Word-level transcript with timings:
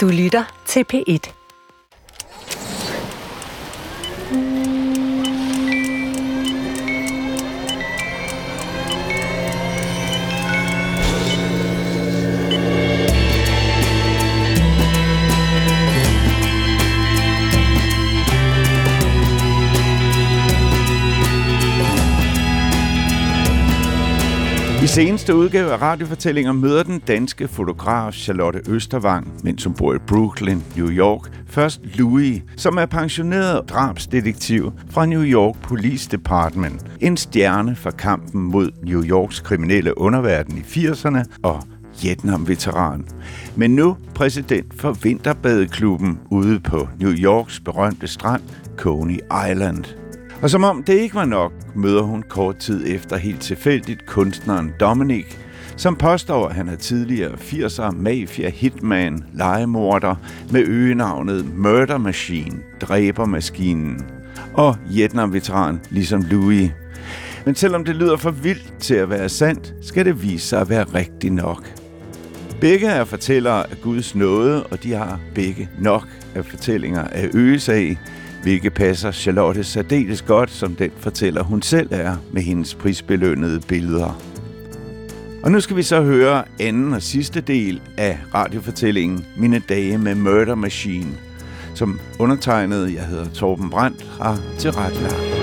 Du 0.00 0.08
lytter 0.08 0.44
til 0.66 0.84
P1. 0.92 1.39
Seneste 25.20 25.34
udgave 25.34 25.72
af 25.72 25.82
radiofortællinger 25.82 26.52
møder 26.52 26.82
den 26.82 26.98
danske 26.98 27.48
fotograf 27.48 28.14
Charlotte 28.14 28.60
Østervang, 28.68 29.40
mens 29.44 29.64
hun 29.64 29.74
bor 29.74 29.94
i 29.94 29.98
Brooklyn, 29.98 30.60
New 30.76 30.90
York, 30.90 31.20
først 31.46 31.80
Louis, 31.94 32.42
som 32.56 32.76
er 32.76 32.86
pensioneret 32.86 33.68
drabsdetektiv 33.68 34.72
fra 34.90 35.06
New 35.06 35.22
York 35.22 35.56
Police 35.62 36.10
Department, 36.10 36.86
en 37.00 37.16
stjerne 37.16 37.76
for 37.76 37.90
kampen 37.90 38.40
mod 38.40 38.70
New 38.82 39.04
Yorks 39.04 39.40
kriminelle 39.40 39.98
underverden 39.98 40.58
i 40.58 40.60
80'erne 40.60 41.24
og 41.42 41.62
Vietnam-veteran. 42.02 43.04
Men 43.56 43.76
nu 43.76 43.96
præsident 44.14 44.80
for 44.80 44.92
Vinterbadeklubben 44.92 46.18
ude 46.30 46.60
på 46.60 46.88
New 47.00 47.12
Yorks 47.12 47.60
berømte 47.60 48.06
strand, 48.06 48.42
Coney 48.76 49.18
Island. 49.50 49.84
Og 50.42 50.50
som 50.50 50.64
om 50.64 50.82
det 50.82 50.94
ikke 50.94 51.14
var 51.14 51.24
nok, 51.24 51.52
møder 51.74 52.02
hun 52.02 52.22
kort 52.28 52.56
tid 52.56 52.84
efter 52.86 53.16
helt 53.16 53.40
tilfældigt 53.40 54.06
kunstneren 54.06 54.72
Dominik, 54.80 55.38
som 55.76 55.96
påstår, 55.96 56.48
at 56.48 56.54
han 56.54 56.68
er 56.68 56.76
tidligere 56.76 57.32
80'er 57.32 57.90
mafia-hitman, 57.90 59.24
legemorder 59.34 60.14
med 60.52 60.60
øgenavnet 60.66 61.56
Murder 61.56 61.98
Machine, 61.98 62.58
dræbermaskinen, 62.80 64.04
og 64.54 64.76
Vietnam-veteran 64.90 65.80
ligesom 65.90 66.22
Louis. 66.22 66.70
Men 67.44 67.54
selvom 67.54 67.84
det 67.84 67.96
lyder 67.96 68.16
for 68.16 68.30
vildt 68.30 68.74
til 68.78 68.94
at 68.94 69.10
være 69.10 69.28
sandt, 69.28 69.74
skal 69.82 70.04
det 70.04 70.22
vise 70.22 70.46
sig 70.46 70.60
at 70.60 70.68
være 70.68 70.84
rigtigt 70.84 71.34
nok. 71.34 71.74
Begge 72.60 72.86
er 72.86 73.04
fortællere 73.04 73.70
af 73.70 73.76
Guds 73.82 74.14
nåde, 74.14 74.66
og 74.66 74.82
de 74.82 74.92
har 74.92 75.20
begge 75.34 75.68
nok 75.78 76.08
af 76.34 76.44
fortællinger 76.44 77.04
af 77.04 77.30
øgesag, 77.34 77.98
hvilket 78.42 78.74
passer 78.74 79.10
Charlotte 79.10 79.64
særdeles 79.64 80.22
godt, 80.22 80.50
som 80.50 80.74
den 80.74 80.90
fortæller 80.96 81.42
hun 81.42 81.62
selv 81.62 81.88
er 81.90 82.16
med 82.32 82.42
hendes 82.42 82.74
prisbelønnede 82.74 83.60
billeder. 83.60 84.20
Og 85.42 85.52
nu 85.52 85.60
skal 85.60 85.76
vi 85.76 85.82
så 85.82 86.02
høre 86.02 86.44
anden 86.60 86.92
og 86.92 87.02
sidste 87.02 87.40
del 87.40 87.80
af 87.96 88.18
radiofortællingen 88.34 89.26
Mine 89.36 89.62
dage 89.68 89.98
med 89.98 90.14
Murder 90.14 90.54
Machine, 90.54 91.12
som 91.74 92.00
undertegnet, 92.18 92.94
jeg 92.94 93.06
hedder 93.06 93.30
Torben 93.34 93.70
Brandt, 93.70 94.06
har 94.20 94.38
tilrettelagt. 94.58 95.40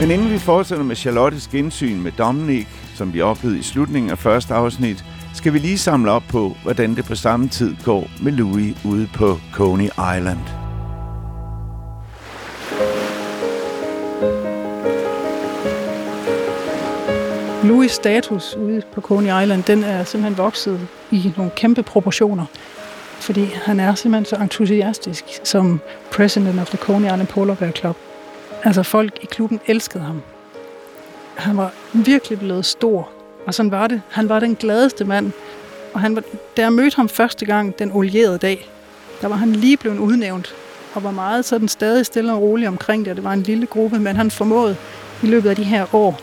Men 0.00 0.10
inden 0.10 0.30
vi 0.30 0.38
fortsætter 0.38 0.84
med 0.84 0.96
Charlottes 0.96 1.48
gensyn 1.48 2.02
med 2.02 2.12
Dominik, 2.12 2.68
som 2.94 3.14
vi 3.14 3.20
oplevede 3.20 3.58
i 3.58 3.62
slutningen 3.62 4.10
af 4.10 4.18
første 4.18 4.54
afsnit, 4.54 5.04
skal 5.36 5.52
vi 5.52 5.58
lige 5.58 5.78
samle 5.78 6.10
op 6.10 6.22
på, 6.28 6.56
hvordan 6.62 6.96
det 6.96 7.04
på 7.04 7.14
samme 7.14 7.48
tid 7.48 7.76
går 7.84 8.04
med 8.22 8.32
Louis 8.32 8.76
ude 8.84 9.08
på 9.14 9.38
Coney 9.52 9.84
Island. 9.84 10.38
Louis' 17.62 17.88
status 17.88 18.56
ude 18.56 18.82
på 18.94 19.00
Coney 19.00 19.42
Island, 19.42 19.62
den 19.62 19.84
er 19.84 20.04
simpelthen 20.04 20.38
vokset 20.38 20.88
i 21.10 21.32
nogle 21.36 21.52
kæmpe 21.56 21.82
proportioner. 21.82 22.44
Fordi 23.20 23.44
han 23.44 23.80
er 23.80 23.94
simpelthen 23.94 24.24
så 24.24 24.42
entusiastisk 24.42 25.24
som 25.44 25.80
president 26.12 26.60
of 26.60 26.68
the 26.68 26.78
Coney 26.78 27.06
Island 27.06 27.28
Polar 27.28 27.54
Bear 27.54 27.70
Club. 27.70 27.96
Altså 28.62 28.82
folk 28.82 29.18
i 29.22 29.26
klubben 29.26 29.60
elskede 29.66 30.04
ham. 30.04 30.22
Han 31.34 31.56
var 31.56 31.72
virkelig 31.92 32.38
blevet 32.38 32.64
stor 32.64 33.15
og 33.46 33.54
sådan 33.54 33.70
var 33.70 33.86
det. 33.86 34.02
Han 34.10 34.28
var 34.28 34.40
den 34.40 34.56
gladeste 34.56 35.04
mand. 35.04 35.32
Og 35.94 36.00
han 36.00 36.16
var, 36.16 36.22
da 36.56 36.62
jeg 36.62 36.72
mødte 36.72 36.96
ham 36.96 37.08
første 37.08 37.46
gang 37.46 37.78
den 37.78 37.92
olierede 37.92 38.38
dag, 38.38 38.70
der 39.20 39.28
var 39.28 39.36
han 39.36 39.52
lige 39.52 39.76
blevet 39.76 39.98
udnævnt 39.98 40.54
og 40.94 41.04
var 41.04 41.10
meget 41.10 41.44
sådan 41.44 41.68
stadig 41.68 42.06
stille 42.06 42.32
og 42.32 42.42
rolig 42.42 42.68
omkring 42.68 43.04
det. 43.04 43.16
Det 43.16 43.24
var 43.24 43.32
en 43.32 43.42
lille 43.42 43.66
gruppe, 43.66 43.98
men 43.98 44.16
han 44.16 44.30
formåede 44.30 44.76
i 45.22 45.26
løbet 45.26 45.50
af 45.50 45.56
de 45.56 45.64
her 45.64 45.94
år 45.94 46.20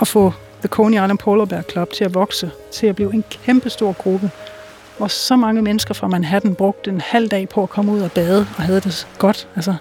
at 0.00 0.08
få 0.08 0.32
The 0.60 0.68
Coney 0.68 0.94
Island 0.94 1.18
Polar 1.18 1.44
Bear 1.44 1.62
Club 1.62 1.92
til 1.92 2.04
at 2.04 2.14
vokse, 2.14 2.50
til 2.72 2.86
at 2.86 2.96
blive 2.96 3.14
en 3.14 3.24
kæmpe 3.30 3.70
stor 3.70 3.92
gruppe, 3.92 4.30
hvor 4.98 5.06
så 5.06 5.36
mange 5.36 5.62
mennesker 5.62 5.94
fra 5.94 6.08
Manhattan 6.08 6.54
brugte 6.54 6.90
en 6.90 7.00
halv 7.00 7.28
dag 7.28 7.48
på 7.48 7.62
at 7.62 7.70
komme 7.70 7.92
ud 7.92 8.00
og 8.00 8.12
bade 8.12 8.46
og 8.56 8.62
havde 8.62 8.80
det 8.80 9.06
godt. 9.18 9.48
Altså, 9.56 9.74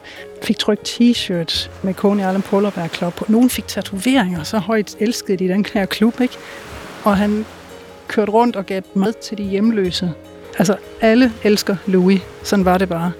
fik 0.44 0.57
trykt 0.59 0.90
t-shirts 0.90 1.69
med 1.84 1.94
Coney 1.94 2.19
Island 2.19 2.44
Polar 2.44 2.69
Bear 2.69 2.88
Club 2.88 3.13
på. 3.13 3.25
Fik 3.50 3.68
tatoveringer, 3.68 4.44
så 4.44 4.57
højt 4.57 4.96
elskede 5.00 5.38
de 5.38 5.47
den 5.47 5.66
her 5.74 5.85
klub, 5.85 6.22
ikke? 6.22 6.38
Og 7.03 7.17
han 7.17 7.45
kørte 8.07 8.31
rundt 8.31 8.56
og 8.56 8.66
gav 8.66 8.81
mad 8.94 9.13
til 9.13 9.38
de 9.38 9.44
hjemløse. 9.44 10.13
Altså, 10.57 10.75
alle 11.01 11.31
elsker 11.44 11.75
Louis. 11.85 12.22
Sådan 12.44 12.66
var 12.66 12.78
det 12.78 12.89
bare. 12.89 13.12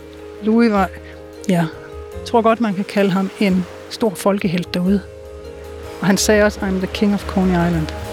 Louis 0.44 0.72
var, 0.72 0.90
ja, 1.50 1.66
jeg 2.14 2.26
tror 2.26 2.42
godt, 2.42 2.62
man 2.62 2.74
kan 2.74 2.84
kalde 2.86 3.12
ham 3.12 3.30
en 3.40 3.66
stor 3.90 4.10
folkehelt 4.10 4.74
derude. 4.74 5.02
Og 6.02 6.08
han 6.08 6.18
sagde 6.18 6.44
også, 6.44 6.60
I'm 6.60 6.78
the 6.78 6.88
king 6.88 7.14
of 7.14 7.26
Coney 7.28 7.68
Island. 7.68 8.11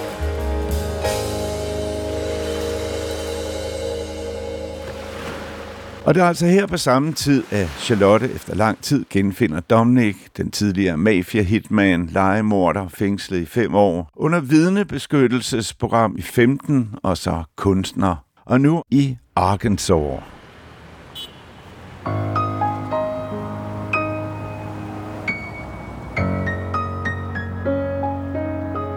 Og 6.09 6.15
det 6.15 6.23
er 6.23 6.27
altså 6.27 6.47
her 6.47 6.67
på 6.67 6.77
samme 6.77 7.13
tid, 7.13 7.45
at 7.51 7.69
Charlotte 7.69 8.31
efter 8.33 8.55
lang 8.55 8.83
tid 8.83 9.05
genfinder 9.11 9.61
Dominic, 9.61 10.17
den 10.37 10.51
tidligere 10.51 10.97
mafia-hitman, 10.97 12.07
legemorder, 12.07 12.89
fængslet 12.89 13.39
i 13.41 13.47
fem 13.47 13.75
år, 13.75 14.11
under 14.17 14.41
vidnebeskyttelsesprogram 14.41 16.15
i 16.19 16.23
15 16.23 16.95
og 17.03 17.17
så 17.17 17.43
kunstner, 17.57 18.17
og 18.45 18.61
nu 18.61 18.83
i 18.91 19.17
Arkansas. 19.37 20.21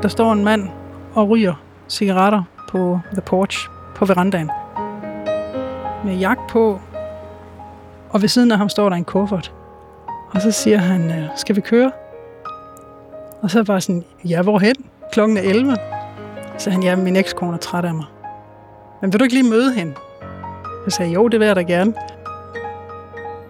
Der 0.01 0.07
står 0.07 0.33
en 0.33 0.43
mand 0.43 0.69
og 1.13 1.29
ryger 1.29 1.63
cigaretter 1.89 2.43
på 2.69 2.99
the 3.13 3.21
porch 3.21 3.69
på 3.95 4.05
verandaen. 4.05 4.49
Med 6.05 6.17
jagt 6.17 6.49
på 6.49 6.81
og 8.13 8.21
ved 8.21 8.29
siden 8.29 8.51
af 8.51 8.57
ham 8.57 8.69
står 8.69 8.89
der 8.89 8.95
en 8.95 9.05
kuffert. 9.05 9.53
Og 10.31 10.41
så 10.41 10.51
siger 10.51 10.77
han, 10.77 11.11
øh, 11.11 11.29
skal 11.35 11.55
vi 11.55 11.61
køre? 11.61 11.91
Og 13.41 13.51
så 13.51 13.63
var 13.63 13.73
jeg 13.73 13.83
sådan, 13.83 14.03
ja, 14.25 14.41
hvorhen? 14.41 14.75
Klokken 15.11 15.37
er 15.37 15.41
11. 15.41 15.75
Så 16.57 16.69
han, 16.69 16.83
ja, 16.83 16.95
min 16.95 17.15
ekskone 17.15 17.53
er 17.53 17.57
træt 17.57 17.85
af 17.85 17.93
mig. 17.93 18.05
Men 19.01 19.13
vil 19.13 19.19
du 19.19 19.23
ikke 19.23 19.35
lige 19.35 19.49
møde 19.49 19.73
hende? 19.73 19.93
Jeg 20.85 20.91
sagde, 20.91 21.11
jo, 21.11 21.27
det 21.27 21.39
vil 21.39 21.45
jeg 21.45 21.55
da 21.55 21.61
gerne. 21.61 21.93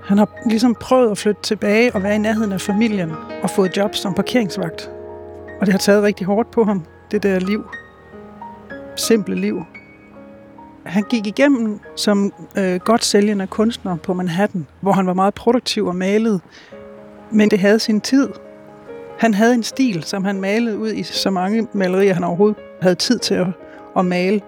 Han 0.03 0.17
har 0.17 0.29
ligesom 0.45 0.75
prøvet 0.75 1.11
at 1.11 1.17
flytte 1.17 1.41
tilbage 1.41 1.95
og 1.95 2.03
være 2.03 2.15
i 2.15 2.17
nærheden 2.17 2.51
af 2.51 2.61
familien 2.61 3.11
og 3.43 3.49
fået 3.49 3.77
job 3.77 3.95
som 3.95 4.13
parkeringsvagt. 4.13 4.91
Og 5.59 5.65
det 5.65 5.73
har 5.73 5.79
taget 5.79 6.03
rigtig 6.03 6.25
hårdt 6.27 6.51
på 6.51 6.63
ham, 6.63 6.85
det 7.11 7.23
der 7.23 7.39
liv. 7.39 7.65
Simple 8.95 9.35
liv, 9.35 9.65
han 10.85 11.03
gik 11.03 11.27
igennem 11.27 11.79
som 11.95 12.33
øh, 12.57 12.79
godt 12.79 13.03
sælgende 13.03 13.47
kunstner 13.47 13.95
på 13.95 14.13
Manhattan, 14.13 14.67
hvor 14.81 14.91
han 14.91 15.07
var 15.07 15.13
meget 15.13 15.33
produktiv 15.33 15.85
og 15.85 15.95
malede, 15.95 16.39
men 17.31 17.51
det 17.51 17.59
havde 17.59 17.79
sin 17.79 18.01
tid. 18.01 18.29
Han 19.19 19.33
havde 19.33 19.53
en 19.53 19.63
stil, 19.63 20.03
som 20.03 20.25
han 20.25 20.41
malede 20.41 20.77
ud 20.77 20.91
i 20.91 21.03
så 21.03 21.29
mange 21.29 21.67
malerier, 21.73 22.13
han 22.13 22.23
overhovedet 22.23 22.57
havde 22.81 22.95
tid 22.95 23.19
til 23.19 23.33
at, 23.33 23.47
at 23.97 24.05
male. 24.05 24.41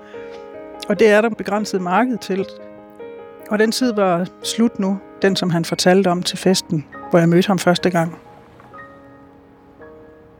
Og 0.90 1.00
det 1.00 1.10
er 1.10 1.22
der 1.22 1.30
begrænset 1.30 1.82
marked 1.82 2.18
til. 2.18 2.46
Og 3.50 3.60
den 3.60 3.72
tid 3.72 3.94
var 3.94 4.28
slut 4.44 4.80
nu, 4.80 5.00
den 5.22 5.36
som 5.36 5.50
han 5.50 5.66
fortalte 5.66 6.08
om 6.08 6.24
til 6.24 6.38
festen, 6.38 6.86
hvor 7.10 7.20
jeg 7.20 7.30
mødte 7.30 7.48
ham 7.48 7.60
første 7.60 7.90
gang. 7.90 8.18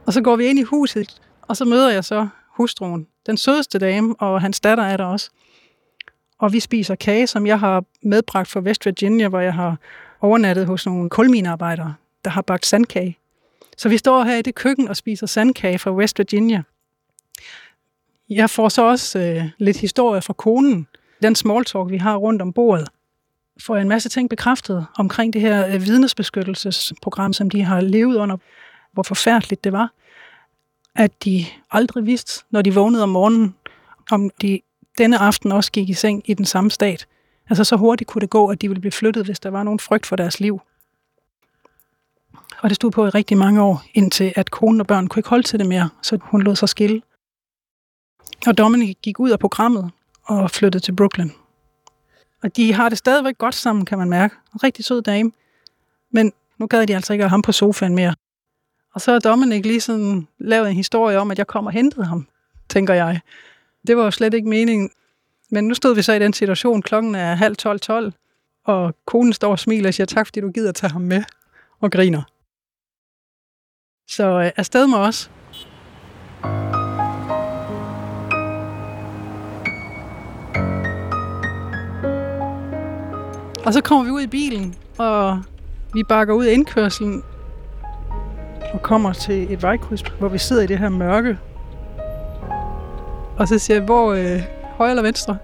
Og 0.06 0.12
så 0.12 0.22
går 0.22 0.36
vi 0.36 0.44
ind 0.44 0.58
i 0.58 0.62
huset, 0.62 1.20
og 1.42 1.56
så 1.56 1.64
møder 1.64 1.90
jeg 1.90 2.04
så 2.04 2.28
hustruen, 2.56 3.06
den 3.26 3.36
sødeste 3.36 3.78
dame, 3.78 4.14
og 4.18 4.40
hans 4.40 4.60
datter 4.60 4.84
er 4.84 4.96
der 4.96 5.04
også. 5.04 5.30
Og 6.44 6.52
vi 6.52 6.60
spiser 6.60 6.94
kage, 6.94 7.26
som 7.26 7.46
jeg 7.46 7.60
har 7.60 7.84
medbragt 8.02 8.48
fra 8.48 8.60
West 8.60 8.86
Virginia, 8.86 9.28
hvor 9.28 9.40
jeg 9.40 9.54
har 9.54 9.76
overnattet 10.20 10.66
hos 10.66 10.86
nogle 10.86 11.10
kulminearbejdere, 11.10 11.94
der 12.24 12.30
har 12.30 12.42
bagt 12.42 12.66
sandkage. 12.66 13.18
Så 13.76 13.88
vi 13.88 13.98
står 13.98 14.24
her 14.24 14.36
i 14.36 14.42
det 14.42 14.54
køkken 14.54 14.88
og 14.88 14.96
spiser 14.96 15.26
sandkage 15.26 15.78
fra 15.78 15.92
West 15.92 16.18
Virginia. 16.18 16.62
Jeg 18.30 18.50
får 18.50 18.68
så 18.68 18.82
også 18.82 19.18
øh, 19.18 19.44
lidt 19.58 19.76
historie 19.76 20.22
fra 20.22 20.32
konen. 20.32 20.86
Den 21.22 21.34
small 21.34 21.64
talk, 21.64 21.90
vi 21.90 21.96
har 21.96 22.16
rundt 22.16 22.42
om 22.42 22.52
bordet, 22.52 22.88
får 23.60 23.74
jeg 23.74 23.82
en 23.82 23.88
masse 23.88 24.08
ting 24.08 24.30
bekræftet 24.30 24.86
omkring 24.98 25.32
det 25.32 25.40
her 25.40 25.66
øh, 25.66 25.82
vidnesbeskyttelsesprogram, 25.86 27.32
som 27.32 27.50
de 27.50 27.62
har 27.62 27.80
levet 27.80 28.16
under, 28.16 28.36
hvor 28.92 29.02
forfærdeligt 29.02 29.64
det 29.64 29.72
var. 29.72 29.92
At 30.94 31.24
de 31.24 31.46
aldrig 31.70 32.06
vidste, 32.06 32.44
når 32.50 32.62
de 32.62 32.74
vågnede 32.74 33.02
om 33.02 33.08
morgenen, 33.08 33.54
om 34.10 34.30
de 34.42 34.60
denne 34.98 35.18
aften 35.18 35.52
også 35.52 35.72
gik 35.72 35.88
i 35.88 35.94
seng 35.94 36.30
i 36.30 36.34
den 36.34 36.44
samme 36.44 36.70
stat. 36.70 37.06
Altså 37.50 37.64
så 37.64 37.76
hurtigt 37.76 38.10
kunne 38.10 38.20
det 38.20 38.30
gå, 38.30 38.46
at 38.48 38.62
de 38.62 38.68
ville 38.68 38.80
blive 38.80 38.92
flyttet, 38.92 39.24
hvis 39.24 39.40
der 39.40 39.50
var 39.50 39.62
nogen 39.62 39.78
frygt 39.78 40.06
for 40.06 40.16
deres 40.16 40.40
liv. 40.40 40.60
Og 42.62 42.70
det 42.70 42.76
stod 42.76 42.90
på 42.90 43.06
i 43.06 43.08
rigtig 43.08 43.38
mange 43.38 43.62
år, 43.62 43.82
indtil 43.94 44.32
at 44.36 44.50
konen 44.50 44.80
og 44.80 44.86
børn 44.86 45.06
kunne 45.06 45.20
ikke 45.20 45.28
holde 45.28 45.46
til 45.46 45.58
det 45.58 45.68
mere, 45.68 45.90
så 46.02 46.18
hun 46.22 46.42
lod 46.42 46.56
sig 46.56 46.68
skille. 46.68 47.02
Og 48.46 48.58
Dominic 48.58 48.96
gik 49.02 49.20
ud 49.20 49.30
af 49.30 49.38
programmet 49.38 49.90
og 50.24 50.50
flyttede 50.50 50.84
til 50.84 50.92
Brooklyn. 50.96 51.30
Og 52.42 52.56
de 52.56 52.72
har 52.72 52.88
det 52.88 52.98
stadigvæk 52.98 53.38
godt 53.38 53.54
sammen, 53.54 53.84
kan 53.84 53.98
man 53.98 54.10
mærke. 54.10 54.34
En 54.54 54.62
rigtig 54.62 54.84
sød 54.84 55.02
dame. 55.02 55.32
Men 56.10 56.32
nu 56.58 56.66
gad 56.66 56.86
de 56.86 56.94
altså 56.94 57.12
ikke 57.12 57.22
have 57.22 57.30
ham 57.30 57.42
på 57.42 57.52
sofaen 57.52 57.94
mere. 57.94 58.14
Og 58.94 59.00
så 59.00 59.12
har 59.12 59.18
Dominic 59.18 59.66
lige 59.66 59.80
sådan 59.80 60.28
lavet 60.38 60.70
en 60.70 60.76
historie 60.76 61.18
om, 61.18 61.30
at 61.30 61.38
jeg 61.38 61.46
kom 61.46 61.66
og 61.66 61.72
hentede 61.72 62.06
ham, 62.06 62.26
tænker 62.68 62.94
jeg. 62.94 63.20
Det 63.86 63.96
var 63.96 64.04
jo 64.04 64.10
slet 64.10 64.34
ikke 64.34 64.48
meningen. 64.48 64.90
Men 65.50 65.68
nu 65.68 65.74
stod 65.74 65.94
vi 65.94 66.02
så 66.02 66.12
i 66.12 66.18
den 66.18 66.32
situation, 66.32 66.82
klokken 66.82 67.14
er 67.14 67.34
halv 67.34 67.56
tolv, 67.56 67.80
tolv, 67.80 68.12
og 68.64 68.94
konen 69.04 69.32
står 69.32 69.50
og 69.50 69.58
smiler 69.58 69.88
og 69.88 69.94
siger 69.94 70.06
tak, 70.06 70.26
fordi 70.26 70.40
du 70.40 70.50
gider 70.50 70.72
tage 70.72 70.92
ham 70.92 71.02
med, 71.02 71.22
og 71.80 71.92
griner. 71.92 72.22
Så 74.08 74.40
øh, 74.40 74.50
afsted 74.56 74.86
med 74.86 74.98
os. 74.98 75.30
Og 83.66 83.72
så 83.72 83.80
kommer 83.84 84.04
vi 84.04 84.10
ud 84.10 84.20
i 84.20 84.26
bilen, 84.26 84.74
og 84.98 85.42
vi 85.94 86.02
bakker 86.02 86.34
ud 86.34 86.44
af 86.44 86.52
indkørselen 86.52 87.22
og 88.72 88.82
kommer 88.82 89.12
til 89.12 89.52
et 89.52 89.62
vejkryds, 89.62 90.02
hvor 90.18 90.28
vi 90.28 90.38
sidder 90.38 90.62
i 90.62 90.66
det 90.66 90.78
her 90.78 90.88
mørke. 90.88 91.38
Og 93.38 93.48
så 93.48 93.58
siger 93.58 93.76
jeg, 93.76 93.84
hvor 93.84 94.12
øh, 94.12 94.42
højre 94.76 94.90
eller 94.90 95.02
venstre? 95.02 95.38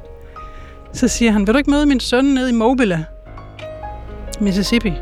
Så 0.93 1.09
siger 1.09 1.31
han, 1.31 1.47
vil 1.47 1.55
du 1.55 1.59
ikke 1.59 1.71
møde 1.71 1.87
min 1.87 2.01
søn 2.01 2.25
nede 2.25 2.51
i 2.51 2.53
Mobile, 2.53 3.07
Mississippi? 4.41 4.93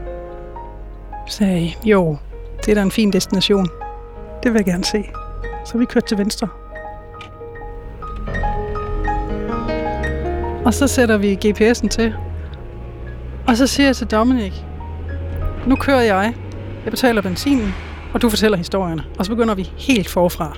Så 1.28 1.36
sagde 1.36 1.62
jeg, 1.62 1.76
jo, 1.84 2.16
det 2.60 2.68
er 2.68 2.74
da 2.74 2.82
en 2.82 2.90
fin 2.90 3.12
destination. 3.12 3.66
Det 4.42 4.52
vil 4.52 4.58
jeg 4.58 4.64
gerne 4.64 4.84
se. 4.84 5.04
Så 5.64 5.78
vi 5.78 5.84
kørte 5.84 6.06
til 6.06 6.18
venstre. 6.18 6.48
Og 10.64 10.74
så 10.74 10.86
sætter 10.86 11.16
vi 11.16 11.38
GPS'en 11.44 11.88
til. 11.88 12.14
Og 13.46 13.56
så 13.56 13.66
siger 13.66 13.86
jeg 13.86 13.96
til 13.96 14.06
Dominik, 14.06 14.64
nu 15.66 15.76
kører 15.76 16.00
jeg, 16.00 16.34
jeg 16.84 16.90
betaler 16.90 17.22
benzinen, 17.22 17.74
og 18.14 18.22
du 18.22 18.30
fortæller 18.30 18.58
historierne. 18.58 19.04
Og 19.18 19.24
så 19.24 19.30
begynder 19.30 19.54
vi 19.54 19.70
helt 19.76 20.08
forfra. 20.08 20.56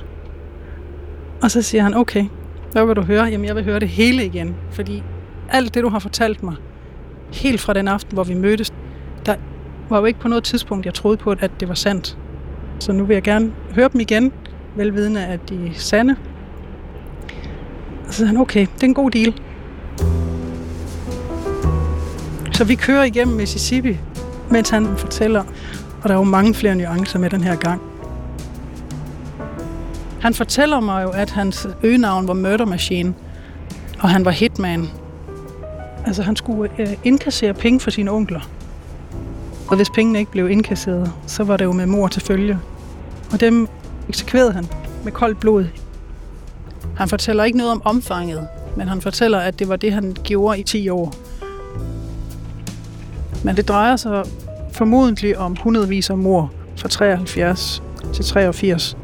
Og 1.43 1.51
så 1.51 1.63
siger 1.63 1.83
han, 1.83 1.95
okay, 1.95 2.25
hvad 2.73 2.87
vil 2.87 2.97
du 2.97 3.03
høre? 3.03 3.25
Jamen, 3.25 3.47
jeg 3.47 3.57
vil 3.57 3.65
høre 3.65 3.81
det 3.81 3.89
hele 3.89 4.25
igen, 4.25 4.55
fordi 4.71 5.03
alt 5.49 5.75
det, 5.75 5.83
du 5.83 5.89
har 5.89 5.99
fortalt 5.99 6.43
mig, 6.43 6.55
helt 7.33 7.61
fra 7.61 7.73
den 7.73 7.89
aften, 7.89 8.15
hvor 8.15 8.25
vi 8.25 8.35
mødtes, 8.35 8.73
der 9.27 9.35
var 9.89 9.99
jo 9.99 10.05
ikke 10.05 10.21
på 10.21 10.29
noget 10.29 10.45
tidspunkt, 10.45 10.87
jeg 10.87 10.95
troede 10.95 11.17
på, 11.17 11.31
at 11.31 11.51
det 11.61 11.69
var 11.69 11.75
sandt. 11.75 12.19
Så 12.79 12.93
nu 12.93 13.05
vil 13.05 13.15
jeg 13.15 13.23
gerne 13.23 13.53
høre 13.75 13.89
dem 13.93 14.01
igen, 14.01 14.33
velvidende 14.77 15.27
at 15.27 15.49
de 15.49 15.67
er 15.67 15.71
sande. 15.75 16.17
Og 18.07 18.13
så 18.13 18.17
siger 18.17 18.27
han, 18.27 18.37
okay, 18.37 18.67
det 18.75 18.83
er 18.83 18.87
en 18.87 18.95
god 18.95 19.11
deal. 19.11 19.35
Så 22.53 22.65
vi 22.65 22.75
kører 22.75 23.05
igennem 23.05 23.37
Mississippi, 23.37 23.97
mens 24.51 24.71
han 24.71 24.97
fortæller, 24.97 25.45
og 26.03 26.09
der 26.09 26.15
er 26.15 26.19
jo 26.19 26.25
mange 26.25 26.55
flere 26.55 26.75
nuancer 26.75 27.19
med 27.19 27.31
den 27.31 27.41
her 27.41 27.57
gang. 27.57 27.90
Han 30.21 30.35
fortæller 30.35 30.81
mig 30.81 31.03
jo, 31.03 31.11
at 31.11 31.31
hans 31.31 31.69
øgenavn 31.83 32.29
var 32.29 32.35
Murder 32.35 32.65
Machine, 32.65 33.15
og 34.01 34.09
han 34.09 34.25
var 34.25 34.31
hitman. 34.31 34.89
Altså, 36.07 36.23
han 36.23 36.37
skulle 36.37 36.71
øh, 36.79 36.89
indkassere 37.05 37.55
penge 37.55 37.81
for 37.81 37.91
sine 37.91 38.11
onkler. 38.11 38.41
Og 39.69 39.77
hvis 39.77 39.91
pengene 39.91 40.19
ikke 40.19 40.31
blev 40.31 40.51
indkasseret, 40.51 41.13
så 41.27 41.45
var 41.45 41.57
det 41.57 41.65
jo 41.65 41.73
med 41.73 41.87
mor 41.87 42.09
til 42.09 42.23
følge. 42.23 42.59
Og 43.33 43.41
dem 43.41 43.69
eksekverede 44.09 44.53
han 44.53 44.67
med 45.05 45.13
koldt 45.13 45.41
blod. 45.41 45.65
Han 46.97 47.09
fortæller 47.09 47.45
ikke 47.45 47.59
noget 47.59 47.73
om 47.73 47.83
omfanget, 47.85 48.49
men 48.77 48.89
han 48.89 49.01
fortæller, 49.01 49.39
at 49.39 49.59
det 49.59 49.69
var 49.69 49.77
det, 49.77 49.93
han 49.93 50.17
gjorde 50.25 50.61
i 50.61 50.63
10 50.63 50.89
år. 50.89 51.15
Men 53.45 53.57
det 53.57 53.69
drejer 53.69 53.97
sig 53.97 54.25
formodentlig 54.73 55.39
om 55.39 55.57
hundredvis 55.57 56.11
af 56.11 56.19
mor 56.19 56.53
fra 56.77 56.89
73 56.89 57.83
til 58.15 58.25
83. 58.25 58.97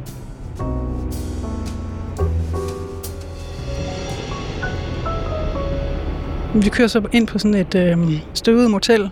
Vi 6.62 6.70
kører 6.70 6.88
så 6.88 7.08
ind 7.12 7.26
på 7.26 7.38
sådan 7.38 7.54
et 7.54 7.74
øh, 7.74 7.98
støvet 8.34 8.70
motel, 8.70 9.10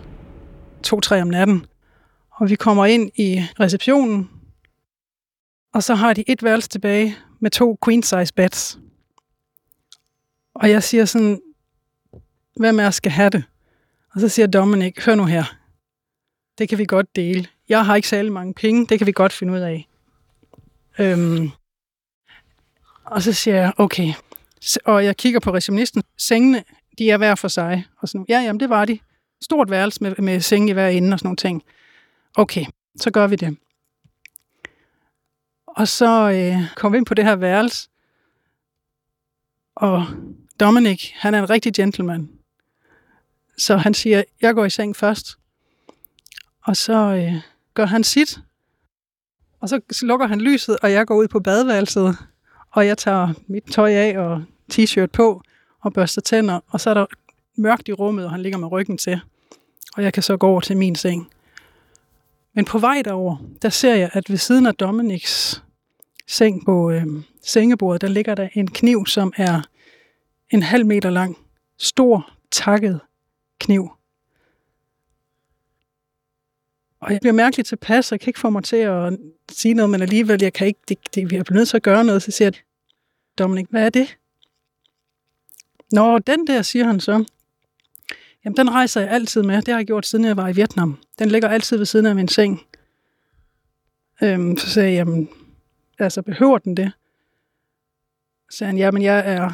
to-tre 0.83 1.21
om 1.21 1.27
natten, 1.27 1.65
og 2.31 2.49
vi 2.49 2.55
kommer 2.55 2.85
ind 2.85 3.11
i 3.15 3.43
receptionen, 3.59 4.29
og 5.73 5.83
så 5.83 5.95
har 5.95 6.13
de 6.13 6.23
et 6.27 6.43
værelse 6.43 6.69
tilbage 6.69 7.15
med 7.39 7.51
to 7.51 7.77
queen-size 7.85 8.33
beds. 8.35 8.79
Og 10.55 10.69
jeg 10.69 10.83
siger 10.83 11.05
sådan, 11.05 11.41
hvem 12.55 12.79
er 12.79 12.89
skal 12.89 13.11
have 13.11 13.29
det? 13.29 13.43
Og 14.13 14.21
så 14.21 14.29
siger 14.29 14.47
Dominic, 14.47 15.05
hør 15.05 15.15
nu 15.15 15.25
her, 15.25 15.43
det 16.57 16.69
kan 16.69 16.77
vi 16.77 16.85
godt 16.85 17.15
dele. 17.15 17.47
Jeg 17.69 17.85
har 17.85 17.95
ikke 17.95 18.07
særlig 18.07 18.31
mange 18.31 18.53
penge, 18.53 18.87
det 18.87 18.97
kan 18.97 19.07
vi 19.07 19.11
godt 19.11 19.33
finde 19.33 19.53
ud 19.53 19.59
af. 19.59 19.87
Øhm, 20.99 21.49
og 23.05 23.21
så 23.21 23.33
siger 23.33 23.55
jeg, 23.55 23.73
okay. 23.77 24.13
Og 24.85 25.05
jeg 25.05 25.17
kigger 25.17 25.39
på 25.39 25.53
receptionisten. 25.53 26.03
Sengene, 26.17 26.63
de 26.97 27.11
er 27.11 27.17
hver 27.17 27.35
for 27.35 27.47
sig. 27.47 27.85
Og 27.97 28.09
sådan, 28.09 28.25
ja, 28.29 28.39
jamen 28.39 28.59
det 28.59 28.69
var 28.69 28.85
de. 28.85 28.99
Stort 29.41 29.69
værelse 29.69 30.03
med, 30.03 30.15
med 30.17 30.39
senge 30.39 30.69
i 30.69 30.73
hver 30.73 30.87
ende 30.87 31.13
og 31.13 31.19
sådan 31.19 31.27
nogle 31.27 31.37
ting. 31.37 31.63
Okay, 32.35 32.65
så 32.95 33.11
gør 33.11 33.27
vi 33.27 33.35
det. 33.35 33.57
Og 35.67 35.87
så 35.87 36.31
øh, 36.31 36.75
kom 36.75 36.93
vi 36.93 36.97
ind 36.97 37.05
på 37.05 37.13
det 37.13 37.25
her 37.25 37.35
værelse. 37.35 37.89
Og 39.75 40.05
Dominic, 40.59 41.11
han 41.15 41.33
er 41.33 41.39
en 41.39 41.49
rigtig 41.49 41.73
gentleman. 41.73 42.29
Så 43.57 43.77
han 43.77 43.93
siger, 43.93 44.23
jeg 44.41 44.55
går 44.55 44.65
i 44.65 44.69
seng 44.69 44.95
først. 44.95 45.37
Og 46.61 46.77
så 46.77 46.93
øh, 46.93 47.41
gør 47.73 47.85
han 47.85 48.03
sit. 48.03 48.39
Og 49.59 49.69
så 49.69 49.81
lukker 50.01 50.27
han 50.27 50.41
lyset, 50.41 50.77
og 50.83 50.91
jeg 50.91 51.07
går 51.07 51.15
ud 51.15 51.27
på 51.27 51.39
badeværelset. 51.39 52.17
Og 52.71 52.87
jeg 52.87 52.97
tager 52.97 53.33
mit 53.47 53.63
tøj 53.71 53.91
af 53.91 54.19
og 54.19 54.43
t-shirt 54.73 55.05
på 55.05 55.41
og 55.85 55.93
børster 55.93 56.21
tænder. 56.21 56.59
Og 56.67 56.81
så 56.81 56.89
er 56.89 56.93
der 56.93 57.05
mørkt 57.55 57.87
i 57.87 57.93
rummet, 57.93 58.25
og 58.25 58.31
han 58.31 58.41
ligger 58.41 58.57
med 58.59 58.71
ryggen 58.71 58.97
til. 58.97 59.19
Og 59.97 60.03
jeg 60.03 60.13
kan 60.13 60.23
så 60.23 60.37
gå 60.37 60.47
over 60.47 60.61
til 60.61 60.77
min 60.77 60.95
seng. 60.95 61.27
Men 62.53 62.65
på 62.65 62.77
vej 62.77 63.01
derover, 63.05 63.37
der 63.61 63.69
ser 63.69 63.95
jeg, 63.95 64.09
at 64.13 64.29
ved 64.29 64.37
siden 64.37 64.65
af 64.65 64.75
Dominiks 64.75 65.63
seng 66.27 66.65
på 66.65 66.91
øh, 66.91 67.05
sengebordet, 67.43 68.01
der 68.01 68.07
ligger 68.07 68.35
der 68.35 68.49
en 68.53 68.67
kniv, 68.67 69.05
som 69.05 69.33
er 69.37 69.61
en 70.49 70.63
halv 70.63 70.85
meter 70.85 71.09
lang, 71.09 71.37
stor, 71.77 72.31
takket 72.51 72.99
kniv. 73.59 73.89
Og 76.99 77.11
jeg 77.11 77.19
bliver 77.21 77.33
mærkeligt 77.33 77.67
tilpas, 77.67 78.11
og 78.11 78.15
jeg 78.15 78.19
kan 78.19 78.29
ikke 78.29 78.39
få 78.39 78.49
mig 78.49 78.63
til 78.63 78.75
at 78.75 79.17
sige 79.51 79.73
noget, 79.73 79.89
men 79.89 80.01
alligevel, 80.01 80.41
jeg 80.41 80.53
kan 80.53 80.67
ikke, 80.67 80.79
det, 80.87 80.97
det, 81.15 81.31
vi 81.31 81.35
er 81.35 81.53
nødt 81.53 81.69
til 81.69 81.77
at 81.77 81.83
gøre 81.83 82.03
noget, 82.03 82.21
så 82.23 82.31
siger 82.31 82.45
jeg, 82.45 82.53
Dominik, 83.37 83.67
hvad 83.69 83.85
er 83.85 83.89
det? 83.89 84.17
Nå, 85.95 86.19
den 86.19 86.47
der, 86.47 86.61
siger 86.61 86.85
han 86.85 86.99
så. 86.99 87.25
Jamen, 88.45 88.57
den 88.57 88.71
rejser 88.71 89.01
jeg 89.01 89.09
altid 89.09 89.43
med. 89.43 89.55
Det 89.55 89.67
har 89.67 89.79
jeg 89.79 89.85
gjort, 89.85 90.05
siden 90.05 90.25
jeg 90.25 90.37
var 90.37 90.47
i 90.47 90.55
Vietnam. 90.55 90.97
Den 91.19 91.29
ligger 91.29 91.49
altid 91.49 91.77
ved 91.77 91.85
siden 91.85 92.05
af 92.05 92.15
min 92.15 92.27
seng. 92.27 92.61
Øhm, 94.23 94.57
så 94.57 94.69
sagde 94.69 94.89
jeg, 94.89 94.95
jamen, 94.95 95.29
altså, 95.99 96.21
behøver 96.21 96.57
den 96.57 96.77
det? 96.77 96.91
Så 98.51 98.57
sagde 98.57 98.71
han, 98.71 98.77
jamen, 98.77 99.01
jeg 99.01 99.23
er 99.25 99.51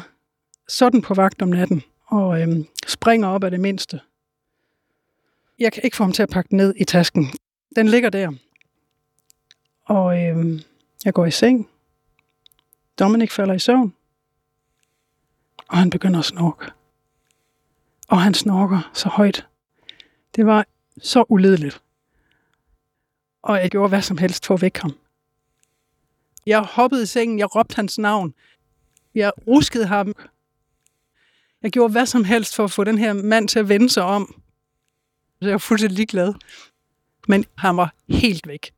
sådan 0.68 1.02
på 1.02 1.14
vagt 1.14 1.42
om 1.42 1.48
natten, 1.48 1.82
og 2.06 2.42
øhm, 2.42 2.66
springer 2.86 3.28
op 3.28 3.44
af 3.44 3.50
det 3.50 3.60
mindste. 3.60 4.00
Jeg 5.58 5.72
kan 5.72 5.82
ikke 5.84 5.96
få 5.96 6.02
ham 6.02 6.12
til 6.12 6.22
at 6.22 6.28
pakke 6.28 6.48
den 6.50 6.56
ned 6.56 6.74
i 6.76 6.84
tasken. 6.84 7.26
Den 7.76 7.88
ligger 7.88 8.10
der. 8.10 8.32
Og 9.84 10.24
øhm, 10.24 10.60
jeg 11.04 11.14
går 11.14 11.26
i 11.26 11.30
seng. 11.30 11.68
Dominik 12.98 13.30
falder 13.30 13.54
i 13.54 13.58
søvn. 13.58 13.94
Og 15.72 15.78
han 15.78 15.90
begynder 15.90 16.18
at 16.18 16.24
snorke. 16.24 16.72
Og 18.08 18.22
han 18.22 18.34
snorker 18.34 18.90
så 18.94 19.08
højt. 19.08 19.46
Det 20.36 20.46
var 20.46 20.66
så 21.02 21.24
uledeligt. 21.28 21.82
Og 23.42 23.58
jeg 23.58 23.70
gjorde 23.70 23.88
hvad 23.88 24.02
som 24.02 24.18
helst 24.18 24.46
for 24.46 24.54
at 24.54 24.62
vække 24.62 24.80
ham. 24.80 24.92
Jeg 26.46 26.60
hoppede 26.60 27.02
i 27.02 27.06
sengen, 27.06 27.38
jeg 27.38 27.56
råbte 27.56 27.76
hans 27.76 27.98
navn. 27.98 28.34
Jeg 29.14 29.32
ruskede 29.46 29.86
ham. 29.86 30.14
Jeg 31.62 31.70
gjorde 31.70 31.92
hvad 31.92 32.06
som 32.06 32.24
helst 32.24 32.56
for 32.56 32.64
at 32.64 32.70
få 32.70 32.84
den 32.84 32.98
her 32.98 33.12
mand 33.12 33.48
til 33.48 33.58
at 33.58 33.68
vende 33.68 33.90
sig 33.90 34.02
om. 34.02 34.42
Så 35.40 35.48
jeg 35.48 35.52
var 35.52 35.58
fuldstændig 35.58 35.96
ligeglad. 35.96 36.34
Men 37.28 37.44
han 37.58 37.76
var 37.76 37.94
helt 38.08 38.48
væk. 38.48 38.74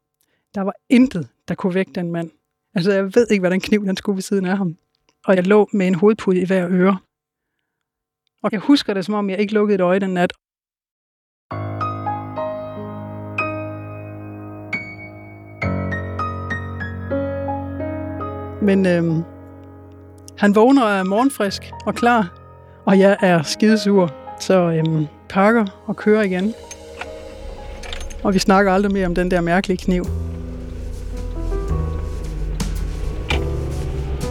Der 0.54 0.60
var 0.60 0.74
intet, 0.88 1.28
der 1.48 1.54
kunne 1.54 1.74
vække 1.74 1.92
den 1.92 2.12
mand. 2.12 2.30
Altså, 2.74 2.92
jeg 2.92 3.14
ved 3.14 3.26
ikke, 3.30 3.40
hvad 3.40 3.50
den 3.50 3.60
kniv 3.60 3.84
den 3.84 3.96
skulle 3.96 4.16
ved 4.16 4.22
siden 4.22 4.46
af 4.46 4.56
ham. 4.58 4.78
Og 5.26 5.36
jeg 5.36 5.46
lå 5.46 5.68
med 5.72 5.86
en 5.86 5.94
hovedpude 5.94 6.40
i 6.40 6.46
hver 6.46 6.68
øre. 6.70 6.98
Og 8.42 8.52
jeg 8.52 8.60
husker 8.60 8.94
det, 8.94 9.04
som 9.04 9.14
om 9.14 9.30
jeg 9.30 9.38
ikke 9.38 9.54
lukkede 9.54 9.74
et 9.74 9.80
øje 9.80 10.00
den 10.00 10.14
nat. 10.14 10.32
Men 18.62 18.86
øhm, 18.86 19.22
han 20.38 20.54
vågner 20.54 20.82
og 20.82 20.90
er 20.90 21.02
morgenfrisk 21.02 21.62
og 21.86 21.94
klar, 21.94 22.40
og 22.86 22.98
jeg 22.98 23.16
er 23.22 23.42
skidesur. 23.42 24.10
Så 24.40 24.54
øhm, 24.54 25.06
pakker 25.28 25.84
og 25.86 25.96
kører 25.96 26.22
igen. 26.22 26.54
Og 28.22 28.34
vi 28.34 28.38
snakker 28.38 28.72
aldrig 28.72 28.92
mere 28.92 29.06
om 29.06 29.14
den 29.14 29.30
der 29.30 29.40
mærkelige 29.40 29.78
kniv. 29.84 30.04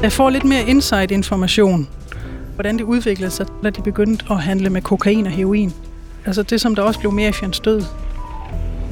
Jeg 0.03 0.11
får 0.11 0.29
lidt 0.29 0.43
mere 0.43 0.63
insight-information, 0.67 1.87
hvordan 2.53 2.77
det 2.77 2.83
udviklede 2.83 3.31
sig, 3.31 3.45
da 3.63 3.69
de 3.69 3.81
begyndte 3.81 4.25
at 4.29 4.41
handle 4.41 4.69
med 4.69 4.81
kokain 4.81 5.25
og 5.25 5.31
heroin. 5.31 5.73
Altså 6.25 6.43
det, 6.43 6.61
som 6.61 6.75
der 6.75 6.81
også 6.81 6.99
blev 6.99 7.11
mafians 7.11 7.59
død. 7.59 7.81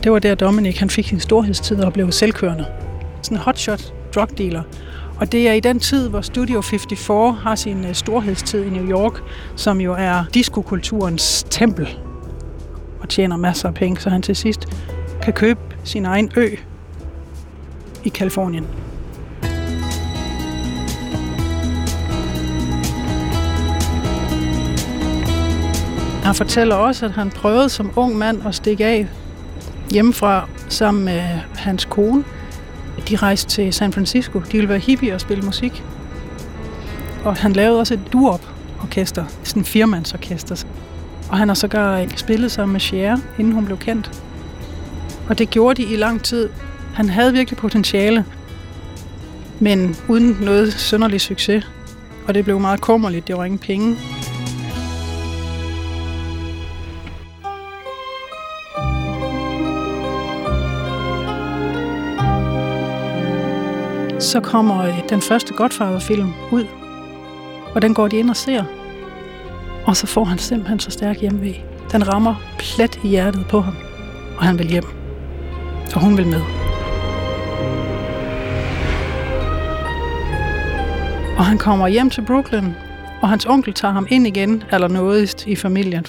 Det 0.04 0.12
var 0.12 0.20
der 0.20 0.36
Dominic 0.36 0.78
han 0.78 0.90
fik 0.90 1.08
sin 1.08 1.20
storhedstid 1.20 1.84
og 1.84 1.94
blev 1.94 2.12
selvkørende. 2.12 2.66
Sådan 3.22 3.38
en 3.38 3.42
hotshot 3.42 3.94
drug 4.16 4.38
dealer. 4.38 4.64
Og 5.18 5.32
det 5.32 5.48
er 5.48 5.54
i 5.54 5.60
den 5.60 5.80
tid, 5.80 6.10
hvor 6.10 6.22
Studio 6.22 6.62
54 6.62 7.38
har 7.44 7.56
sin 7.56 7.86
øh, 7.86 7.94
storhedstid 7.94 8.64
i 8.64 8.70
New 8.70 8.90
York, 8.90 9.22
som 9.56 9.82
jo 9.82 9.94
er 9.94 10.24
diskokulturens 10.34 11.46
tempel 11.50 11.98
og 13.02 13.10
tjener 13.10 13.38
masser 13.38 13.68
af 13.68 13.74
penge, 13.74 14.02
så 14.02 14.10
han 14.10 14.22
til 14.22 14.36
sidst 14.36 14.68
kan 15.24 15.34
købe 15.34 15.60
sin 15.84 16.06
egen 16.06 16.32
ø 16.38 16.48
i 18.04 18.10
Kalifornien. 18.10 18.68
Han 26.24 26.36
fortæller 26.36 26.76
også, 26.76 27.06
at 27.06 27.12
han 27.12 27.30
prøvede 27.30 27.70
som 27.70 27.92
ung 27.96 28.18
mand 28.18 28.48
at 28.48 28.56
stikke 28.56 28.86
af 28.86 29.08
hjemmefra 29.92 30.48
sammen 30.70 31.06
med 31.06 31.22
hans 31.56 31.86
kone. 31.86 32.24
De 33.10 33.16
rejste 33.16 33.50
til 33.50 33.74
San 33.74 33.94
Francisco. 33.94 34.40
De 34.40 34.52
ville 34.52 34.70
være 34.70 34.80
hippie 34.80 35.14
og 35.14 35.22
spille 35.22 35.44
musik. 35.44 35.84
Og 37.26 37.36
han 37.36 37.54
lavede 37.54 37.80
også 37.80 37.94
et 37.94 38.00
duop-orkester, 38.14 39.26
sådan 39.44 39.62
en 39.62 39.66
firmandsorkester. 39.66 40.66
Og 41.30 41.38
han 41.38 41.48
har 41.48 41.56
sågar 41.56 42.06
spillet 42.16 42.52
sammen 42.52 42.74
med 42.74 42.80
Cher, 42.80 43.18
inden 43.40 43.54
hun 43.54 43.66
blev 43.66 43.78
kendt. 43.78 44.24
Og 45.30 45.38
det 45.38 45.50
gjorde 45.50 45.84
de 45.84 45.94
i 45.94 45.96
lang 45.96 46.24
tid. 46.24 46.50
Han 46.94 47.10
havde 47.10 47.34
virkelig 47.34 47.58
potentiale, 47.58 48.26
men 49.60 49.96
uden 50.08 50.38
noget 50.42 50.74
sønderlig 50.74 51.22
succes. 51.22 51.72
Og 52.28 52.34
det 52.34 52.44
blev 52.44 52.60
meget 52.60 52.82
kummerligt, 52.82 53.28
det 53.28 53.38
var 53.38 53.44
ingen 53.46 53.60
penge. 53.60 53.98
Så 64.32 64.40
kommer 64.40 64.84
øh, 64.84 65.10
den 65.10 65.22
første 65.22 65.54
Godfather-film 65.54 66.34
ud, 66.52 66.66
og 67.76 67.82
den 67.82 67.94
går 67.94 68.08
de 68.08 68.18
ind 68.18 68.30
og 68.30 68.36
ser. 68.36 68.64
Og 69.86 69.98
så 69.98 70.08
får 70.08 70.24
han 70.24 70.38
simpelthen 70.38 70.80
så 70.80 70.92
stærk 70.92 71.22
hjemvej. 71.22 71.62
Den 71.92 72.08
rammer 72.08 72.36
plet 72.60 73.00
i 73.04 73.08
hjertet 73.08 73.46
på 73.50 73.62
ham, 73.62 73.76
og 74.38 74.44
han 74.44 74.60
vil 74.60 74.68
hjem. 74.68 74.84
Og 75.96 76.02
hun 76.02 76.18
vil 76.18 76.28
med. 76.28 76.42
Og 81.38 81.46
han 81.46 81.58
kommer 81.58 81.88
hjem 81.88 82.10
til 82.10 82.22
Brooklyn, 82.22 82.72
og 83.22 83.30
hans 83.30 83.46
onkel 83.46 83.74
tager 83.74 83.94
ham 83.94 84.08
ind 84.10 84.28
igen, 84.28 84.64
eller 84.72 84.88
noget 84.88 85.46
i 85.48 85.56
familien. 85.56 86.06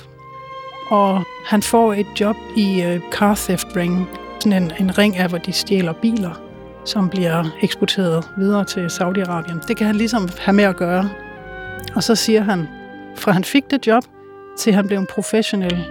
Og 0.89 1.23
han 1.47 1.63
får 1.63 1.95
et 1.95 2.07
job 2.21 2.37
i 2.57 2.85
uh, 2.87 3.13
car 3.13 3.35
theft 3.35 3.67
ring, 3.77 4.09
sådan 4.41 4.63
en, 4.63 4.73
en 4.81 4.99
ring 4.99 5.17
af, 5.17 5.29
hvor 5.29 5.39
de 5.39 5.53
stjæler 5.53 5.93
biler, 5.93 6.42
som 6.85 7.09
bliver 7.09 7.45
eksporteret 7.63 8.29
videre 8.37 8.65
til 8.65 8.87
Saudi-Arabien. 8.87 9.67
Det 9.69 9.77
kan 9.77 9.87
han 9.87 9.97
ligesom 9.97 10.29
have 10.39 10.55
med 10.55 10.65
at 10.65 10.77
gøre. 10.77 11.09
Og 11.95 12.03
så 12.03 12.15
siger 12.15 12.41
han, 12.41 12.69
fra 13.17 13.33
han 13.33 13.45
fik 13.45 13.71
det 13.71 13.87
job, 13.87 14.05
til 14.59 14.73
han 14.73 14.87
blev 14.87 14.99
en 14.99 15.07
professionel 15.07 15.85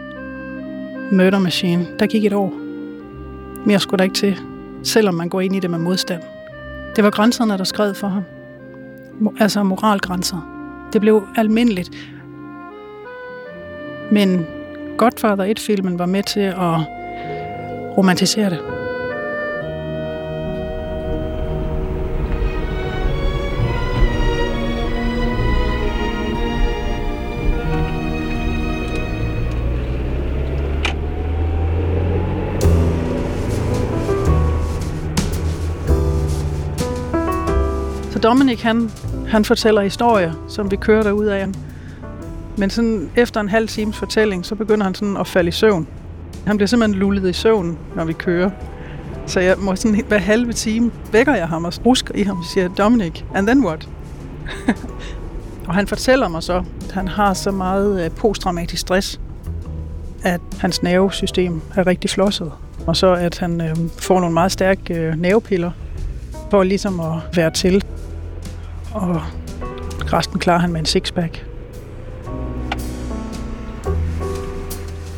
murder 1.12 1.40
machine, 1.40 1.88
der 2.00 2.08
gik 2.08 2.26
et 2.26 2.34
år. 2.34 2.54
Mere 3.66 3.80
skulle 3.80 3.98
der 3.98 4.04
ikke 4.04 4.16
til, 4.16 4.40
selvom 4.84 5.14
man 5.14 5.30
går 5.30 5.42
ind 5.42 5.56
i 5.56 5.60
det 5.60 5.70
med 5.70 5.80
modstand. 5.80 6.22
Det 6.96 7.04
var 7.04 7.10
grænserne, 7.10 7.58
der 7.58 7.64
skred 7.64 7.94
for 7.94 8.08
ham. 8.08 8.24
Altså 9.40 9.64
moralgrænser. 9.64 10.48
Det 10.94 11.02
blev 11.02 11.28
almindeligt. 11.36 11.90
Men 14.12 14.46
Godfather 14.98 15.54
1-filmen 15.58 16.00
var 16.00 16.06
med 16.06 16.24
til 16.24 16.40
at 16.40 16.76
romantisere 17.98 18.50
det. 18.50 18.60
Dominik, 38.32 38.62
han, 38.62 38.92
han 39.28 39.46
fortæller 39.46 39.82
historier, 39.82 40.34
som 40.48 40.72
vi 40.72 40.76
kører 40.76 41.04
derud 41.04 41.26
af. 41.26 41.48
Men 42.58 42.70
sådan 42.70 43.10
efter 43.16 43.42
en 43.42 43.50
halv 43.50 43.68
times 43.68 43.98
fortælling, 43.98 44.46
så 44.46 44.56
begynder 44.56 44.84
han 44.84 44.96
sådan 44.96 45.18
at 45.18 45.28
falde 45.28 45.48
i 45.48 45.52
søvn. 45.52 45.88
Han 46.48 46.58
bliver 46.58 46.68
simpelthen 46.68 47.00
lullet 47.00 47.30
i 47.30 47.34
søvn, 47.34 47.78
når 47.96 48.06
vi 48.06 48.14
kører. 48.14 48.50
Så 49.28 49.40
jeg 49.40 49.56
må 49.58 49.76
sådan 49.76 50.04
hver 50.08 50.18
halve 50.18 50.54
time 50.54 50.92
vækker 51.12 51.36
jeg 51.36 51.48
ham 51.48 51.66
og 51.66 51.74
rusker 51.86 52.16
i 52.16 52.24
ham 52.24 52.38
og 52.38 52.46
siger, 52.46 52.68
Dominic, 52.68 53.24
and 53.36 53.48
then 53.48 53.66
what? 53.66 53.90
og 55.68 55.74
han 55.74 55.88
fortæller 55.88 56.28
mig 56.28 56.44
så, 56.44 56.64
at 56.86 56.92
han 56.92 57.08
har 57.08 57.34
så 57.34 57.52
meget 57.52 58.06
øh, 58.06 58.12
posttraumatisk 58.12 58.82
stress, 58.82 59.20
at 60.24 60.42
hans 60.60 60.84
nervesystem 60.84 61.62
er 61.76 61.88
rigtig 61.88 62.10
flosset. 62.10 62.52
Og 62.88 62.96
så 62.96 63.14
at 63.14 63.38
han 63.38 63.62
øh, 63.62 63.76
får 63.98 64.20
nogle 64.20 64.34
meget 64.34 64.52
stærke 64.52 64.94
øh, 64.94 65.16
nervepiller, 65.16 65.72
for 66.52 66.64
ligesom 66.64 67.00
at 67.00 67.16
være 67.36 67.52
til 67.52 67.84
og 68.94 69.22
resten 70.14 70.40
klarer 70.40 70.60
han 70.60 70.72
med 70.72 70.80
en 70.80 70.86
sixpack. 70.86 71.46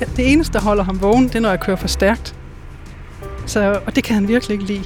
Ja, 0.01 0.05
det 0.15 0.31
eneste, 0.31 0.53
der 0.53 0.61
holder 0.61 0.83
ham 0.83 1.01
vågen, 1.01 1.23
det 1.23 1.35
er, 1.35 1.39
når 1.39 1.49
jeg 1.49 1.59
kører 1.59 1.77
for 1.77 1.87
stærkt. 1.87 2.35
Så, 3.45 3.79
og 3.85 3.95
det 3.95 4.03
kan 4.03 4.15
han 4.15 4.27
virkelig 4.27 4.53
ikke 4.53 4.65
lide. 4.65 4.83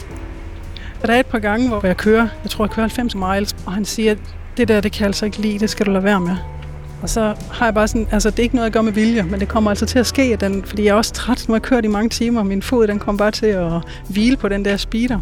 Og 1.02 1.08
der 1.08 1.14
er 1.14 1.20
et 1.20 1.26
par 1.26 1.40
gange, 1.40 1.68
hvor 1.68 1.86
jeg 1.86 1.98
kører, 1.98 2.28
jeg 2.44 2.52
tror, 2.52 2.66
jeg 2.66 2.72
kører 2.72 2.88
90 2.88 3.16
miles, 3.16 3.56
og 3.66 3.72
han 3.72 3.86
siger, 3.86 4.16
det 4.58 4.68
der, 4.68 4.82
det 4.82 4.92
kan 4.92 5.00
jeg 5.00 5.08
altså 5.08 5.26
ikke 5.26 5.42
lide, 5.42 5.60
det 5.60 5.70
skal 5.70 5.86
du 5.86 5.92
lade 5.92 6.04
være 6.04 6.20
med. 6.20 6.36
Og 7.02 7.10
så 7.10 7.36
har 7.52 7.66
jeg 7.66 7.74
bare 7.74 7.88
sådan, 7.88 8.08
altså 8.12 8.30
det 8.30 8.40
er 8.40 8.44
ikke 8.44 8.56
noget, 8.56 8.66
jeg 8.66 8.74
gør 8.74 8.82
med 8.82 8.92
vilje, 8.92 9.24
men 9.24 9.40
det 9.40 9.48
kommer 9.48 9.70
altså 9.70 9.86
til 9.86 10.00
at 10.00 10.06
ske, 10.06 10.36
den, 10.36 10.64
fordi 10.64 10.84
jeg 10.84 10.90
er 10.90 10.96
også 10.96 11.14
træt, 11.14 11.46
nu 11.48 11.52
har 11.52 11.56
jeg 11.56 11.62
kørt 11.62 11.86
i 11.86 11.88
mange 11.88 12.10
timer, 12.10 12.40
og 12.40 12.46
min 12.46 12.62
fod, 12.62 12.88
den 12.88 13.00
kommer 13.00 13.18
bare 13.18 13.32
til 13.32 13.46
at 13.46 13.72
hvile 14.10 14.38
på 14.38 14.50
den 14.50 14.66
der 14.66 14.78
speeder. 14.78 15.20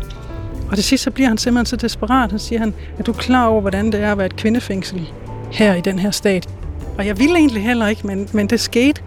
Og 0.69 0.75
til 0.75 0.83
sidst 0.83 1.03
så 1.03 1.11
bliver 1.11 1.27
han 1.27 1.37
simpelthen 1.37 1.65
så 1.65 1.75
desperat. 1.75 2.33
og 2.33 2.39
siger 2.41 2.59
han, 2.59 2.73
er 2.97 3.03
du 3.03 3.13
klar 3.13 3.47
over, 3.47 3.61
hvordan 3.61 3.91
det 3.91 3.99
er 3.99 4.11
at 4.11 4.17
være 4.17 4.25
et 4.25 4.35
kvindefængsel 4.35 5.09
her 5.51 5.75
i 5.75 5.81
den 5.81 5.99
her 5.99 6.11
stat? 6.11 6.49
Og 6.97 7.05
jeg 7.05 7.19
ville 7.19 7.35
egentlig 7.35 7.63
heller 7.63 7.87
ikke, 7.87 8.07
men, 8.07 8.29
men 8.33 8.49
det 8.49 8.59
skete. 8.59 9.01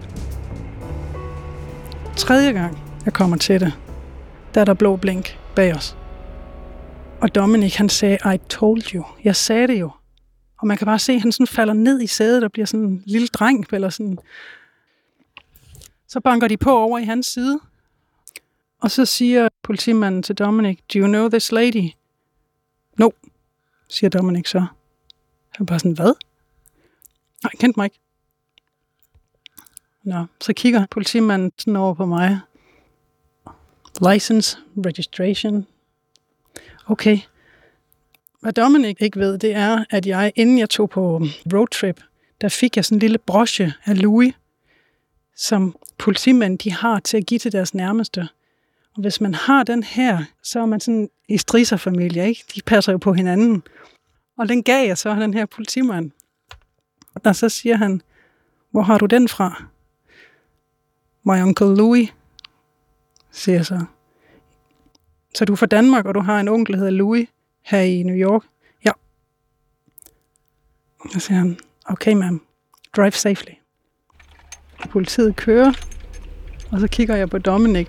Tredje 2.16 2.52
gang, 2.52 2.78
jeg 3.04 3.12
kommer 3.12 3.36
til 3.36 3.60
det, 3.60 3.72
der 4.54 4.60
er 4.60 4.64
der 4.64 4.74
blå 4.74 4.96
blink 4.96 5.38
bag 5.54 5.74
os. 5.74 5.96
Og 7.20 7.34
Dominic, 7.34 7.76
han 7.76 7.88
sagde, 7.88 8.18
I 8.34 8.38
told 8.48 8.94
you. 8.94 9.04
Jeg 9.24 9.36
sagde 9.36 9.68
det 9.68 9.80
jo. 9.80 9.90
Og 10.60 10.66
man 10.66 10.76
kan 10.76 10.84
bare 10.84 10.98
se, 10.98 11.12
at 11.12 11.20
han 11.20 11.32
sådan 11.32 11.46
falder 11.46 11.74
ned 11.74 12.00
i 12.00 12.06
sædet 12.06 12.44
og 12.44 12.52
bliver 12.52 12.66
sådan 12.66 12.86
en 12.86 13.02
lille 13.06 13.28
dreng, 13.28 13.66
eller 13.72 13.88
sådan. 13.88 14.18
Så 16.08 16.20
banker 16.20 16.48
de 16.48 16.56
på 16.56 16.78
over 16.78 16.98
i 16.98 17.04
hans 17.04 17.26
side, 17.26 17.60
og 18.80 18.90
så 18.90 19.04
siger 19.04 19.49
politimanden 19.62 20.23
til 20.23 20.35
Dominic, 20.35 20.78
do 20.94 20.99
you 20.99 21.06
know 21.06 21.28
this 21.28 21.52
lady? 21.52 21.90
No, 22.99 23.11
siger 23.88 24.11
Dominic 24.11 24.50
så. 24.50 24.66
Han 25.49 25.66
bare 25.66 25.78
sådan, 25.78 25.92
hvad? 25.92 26.14
Nej, 27.42 27.50
jeg 27.52 27.58
kendte 27.61 27.80
mig 27.80 27.85
ikke. 27.85 27.99
Nå, 30.02 30.26
så 30.40 30.52
kigger 30.52 30.87
politimanden 30.90 31.52
sådan 31.58 31.76
over 31.76 31.94
på 31.94 32.06
mig. 32.06 32.40
License, 34.12 34.58
registration. 34.87 35.66
Okay. 36.87 37.18
Hvad 38.40 38.52
Dominic 38.52 38.97
ikke 39.00 39.20
ved, 39.20 39.38
det 39.38 39.54
er, 39.54 39.85
at 39.90 40.06
jeg, 40.06 40.32
inden 40.37 40.58
jeg 40.58 40.70
tog 40.70 40.90
på 40.90 41.23
roadtrip, 41.54 42.00
der 42.40 42.49
fik 42.49 42.76
jeg 42.76 42.85
sådan 42.85 42.97
en 42.97 43.00
lille 43.00 43.18
broche 43.18 43.73
af 43.85 44.02
Louis, 44.02 44.35
som 45.37 45.76
politimænd 45.99 46.58
de 46.58 46.73
har 46.73 47.00
til 47.00 47.16
at 47.16 47.26
give 47.26 47.38
til 47.38 47.52
deres 47.52 47.75
nærmeste. 47.75 48.28
Og 48.99 49.02
hvis 49.02 49.21
man 49.21 49.35
har 49.35 49.62
den 49.62 49.83
her, 49.83 50.25
så 50.43 50.61
er 50.61 50.67
man 50.67 50.81
sådan 50.81 51.11
i 51.28 51.38
strisserfamilie, 51.38 52.28
ikke? 52.28 52.45
De 52.55 52.62
passer 52.62 52.93
jo 52.93 52.99
på 52.99 53.12
hinanden. 53.12 53.62
Og 54.38 54.49
den 54.49 54.62
gav 54.62 54.87
jeg 54.87 54.99
så 54.99 55.14
den 55.14 55.35
her 55.35 55.47
politimand. 55.47 56.11
Og 57.14 57.37
så 57.37 57.49
siger 57.49 57.76
han, 57.76 58.02
Hvor 58.71 58.83
har 58.83 58.99
du 58.99 59.07
den 59.07 59.28
fra? 59.28 59.64
My 61.23 61.43
Uncle 61.43 61.76
Louis, 61.76 62.09
siger 63.31 63.57
jeg 63.57 63.67
så. 63.67 63.85
Så 65.35 65.45
du 65.45 65.52
er 65.52 65.57
fra 65.57 65.67
Danmark, 65.67 66.07
og 66.07 66.14
du 66.14 66.21
har 66.21 66.40
en 66.40 66.49
onkel, 66.49 66.73
der 66.73 66.78
hedder 66.78 66.93
Louis, 66.93 67.28
her 67.62 67.81
i 67.81 68.02
New 68.02 68.17
York? 68.17 68.43
Ja. 68.85 68.93
Så 71.12 71.21
siger 71.21 71.38
han, 71.38 71.59
okay 71.87 72.14
ma'am, 72.14 72.38
drive 72.97 73.12
safely. 73.12 73.55
Politiet 74.90 75.37
kører, 75.37 75.73
og 76.73 76.81
så 76.81 76.88
kigger 76.88 77.17
jeg 77.17 77.31
på 77.31 77.38
Dominic. 77.38 77.88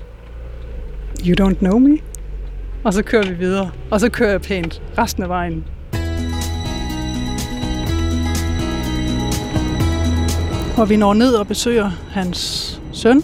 You 1.25 1.35
don't 1.41 1.57
know 1.59 1.79
me? 1.79 1.97
Og 2.83 2.93
så 2.93 3.03
kører 3.03 3.29
vi 3.29 3.33
videre. 3.33 3.71
Og 3.91 3.99
så 3.99 4.09
kører 4.09 4.31
jeg 4.31 4.41
pænt 4.41 4.81
resten 4.97 5.23
af 5.23 5.29
vejen. 5.29 5.65
Og 10.77 10.89
vi 10.89 10.97
når 10.97 11.13
ned 11.13 11.33
og 11.33 11.47
besøger 11.47 11.91
hans 12.11 12.81
søn, 12.91 13.23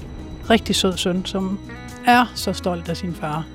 rigtig 0.49 0.75
sød 0.75 0.97
søn, 0.97 1.25
som 1.25 1.59
er 2.07 2.31
så 2.35 2.53
stolt 2.53 2.89
af 2.89 2.97
sin 2.97 3.13
far. 3.13 3.45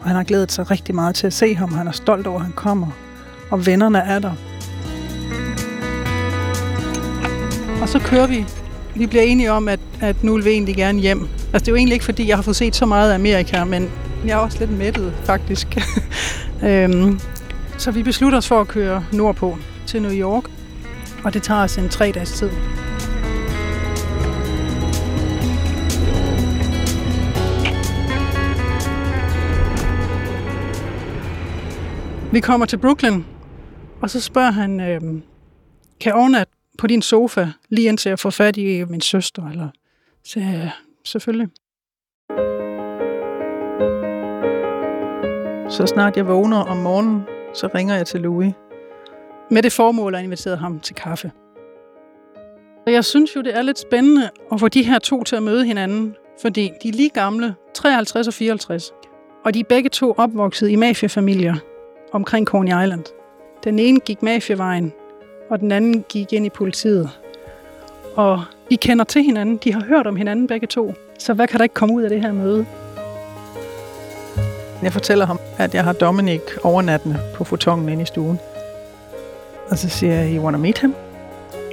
Og 0.00 0.06
han 0.06 0.16
har 0.16 0.24
glædet 0.24 0.52
sig 0.52 0.70
rigtig 0.70 0.94
meget 0.94 1.14
til 1.14 1.26
at 1.26 1.32
se 1.32 1.54
ham. 1.54 1.72
Han 1.72 1.86
er 1.86 1.92
stolt 1.92 2.26
over, 2.26 2.38
at 2.38 2.44
han 2.44 2.52
kommer. 2.52 2.86
Og 3.50 3.66
vennerne 3.66 3.98
er 3.98 4.18
der. 4.18 4.32
Og 7.82 7.88
så 7.88 7.98
kører 7.98 8.26
vi. 8.26 8.46
Vi 8.94 9.06
bliver 9.06 9.22
enige 9.22 9.52
om, 9.52 9.68
at, 9.68 9.80
at 10.00 10.24
nu 10.24 10.34
vil 10.34 10.44
vi 10.44 10.50
egentlig 10.50 10.76
gerne 10.76 11.00
hjem. 11.00 11.20
Altså 11.20 11.58
det 11.58 11.68
er 11.68 11.72
jo 11.72 11.76
egentlig 11.76 11.94
ikke, 11.94 12.04
fordi 12.04 12.28
jeg 12.28 12.36
har 12.36 12.42
fået 12.42 12.56
set 12.56 12.76
så 12.76 12.86
meget 12.86 13.10
af 13.10 13.14
Amerika, 13.14 13.64
men 13.64 13.90
jeg 14.26 14.32
er 14.32 14.36
også 14.36 14.58
lidt 14.58 14.70
mættet, 14.70 15.12
faktisk. 15.24 15.78
øhm, 16.66 17.20
så 17.78 17.90
vi 17.90 18.02
beslutter 18.02 18.38
os 18.38 18.48
for 18.48 18.60
at 18.60 18.68
køre 18.68 19.04
nordpå 19.12 19.56
til 19.86 20.02
New 20.02 20.12
York. 20.12 20.44
Og 21.24 21.34
det 21.34 21.42
tager 21.42 21.62
os 21.62 21.76
en 21.78 21.88
tre 21.88 22.12
dages 22.14 22.32
tid. 22.32 22.50
Vi 32.32 32.40
kommer 32.40 32.66
til 32.66 32.76
Brooklyn, 32.76 33.22
og 34.00 34.10
så 34.10 34.20
spørger 34.20 34.50
han, 34.50 34.80
øh, 34.80 35.00
kan 35.00 35.20
jeg 36.04 36.14
overnatte 36.14 36.59
på 36.78 36.86
din 36.86 37.02
sofa, 37.02 37.48
lige 37.68 37.88
indtil 37.88 38.08
jeg 38.08 38.18
får 38.18 38.30
fat 38.30 38.56
i 38.56 38.84
min 38.84 39.00
søster? 39.00 39.48
Eller, 39.48 39.68
så 40.24 40.40
ja, 40.40 40.70
selvfølgelig. 41.04 41.48
Så 45.70 45.86
snart 45.86 46.16
jeg 46.16 46.26
vågner 46.26 46.56
om 46.56 46.76
morgenen, 46.76 47.22
så 47.54 47.68
ringer 47.74 47.96
jeg 47.96 48.06
til 48.06 48.20
Louis. 48.20 48.52
Med 49.50 49.62
det 49.62 49.72
formål 49.72 50.14
at 50.14 50.24
invitere 50.24 50.56
ham 50.56 50.80
til 50.80 50.94
kaffe. 50.94 51.32
Og 52.86 52.92
jeg 52.92 53.04
synes 53.04 53.36
jo, 53.36 53.40
det 53.40 53.56
er 53.56 53.62
lidt 53.62 53.78
spændende 53.78 54.30
at 54.52 54.60
få 54.60 54.68
de 54.68 54.82
her 54.82 54.98
to 54.98 55.24
til 55.24 55.36
at 55.36 55.42
møde 55.42 55.64
hinanden, 55.64 56.14
fordi 56.42 56.70
de 56.82 56.88
er 56.88 56.92
lige 56.92 57.10
gamle, 57.10 57.54
53 57.74 58.26
og 58.26 58.34
54. 58.34 58.92
Og 59.44 59.54
de 59.54 59.60
er 59.60 59.64
begge 59.68 59.88
to 59.88 60.14
opvokset 60.16 60.68
i 60.68 60.76
mafiafamilier, 60.76 61.54
omkring 62.12 62.46
Coney 62.46 62.82
Island. 62.82 63.04
Den 63.64 63.78
ene 63.78 64.00
gik 64.00 64.22
mafiavejen, 64.22 64.92
og 65.50 65.60
den 65.60 65.72
anden 65.72 66.04
gik 66.08 66.32
ind 66.32 66.46
i 66.46 66.50
politiet. 66.50 67.10
Og 68.16 68.42
de 68.70 68.76
kender 68.76 69.04
til 69.04 69.22
hinanden, 69.22 69.56
de 69.56 69.72
har 69.72 69.84
hørt 69.84 70.06
om 70.06 70.16
hinanden 70.16 70.46
begge 70.46 70.66
to. 70.66 70.94
Så 71.18 71.34
hvad 71.34 71.46
kan 71.46 71.58
der 71.58 71.62
ikke 71.62 71.74
komme 71.74 71.94
ud 71.94 72.02
af 72.02 72.10
det 72.10 72.20
her 72.20 72.32
møde? 72.32 72.66
Jeg 74.82 74.92
fortæller 74.92 75.26
ham, 75.26 75.38
at 75.58 75.74
jeg 75.74 75.84
har 75.84 75.92
Dominic 75.92 76.40
overnattende 76.62 77.18
på 77.34 77.44
fotongen 77.44 77.88
inde 77.88 78.02
i 78.02 78.06
stuen. 78.06 78.38
Og 79.68 79.78
så 79.78 79.88
siger 79.88 80.14
jeg, 80.14 80.36
you 80.36 80.44
wanna 80.44 80.58
meet 80.58 80.78
him? 80.78 80.94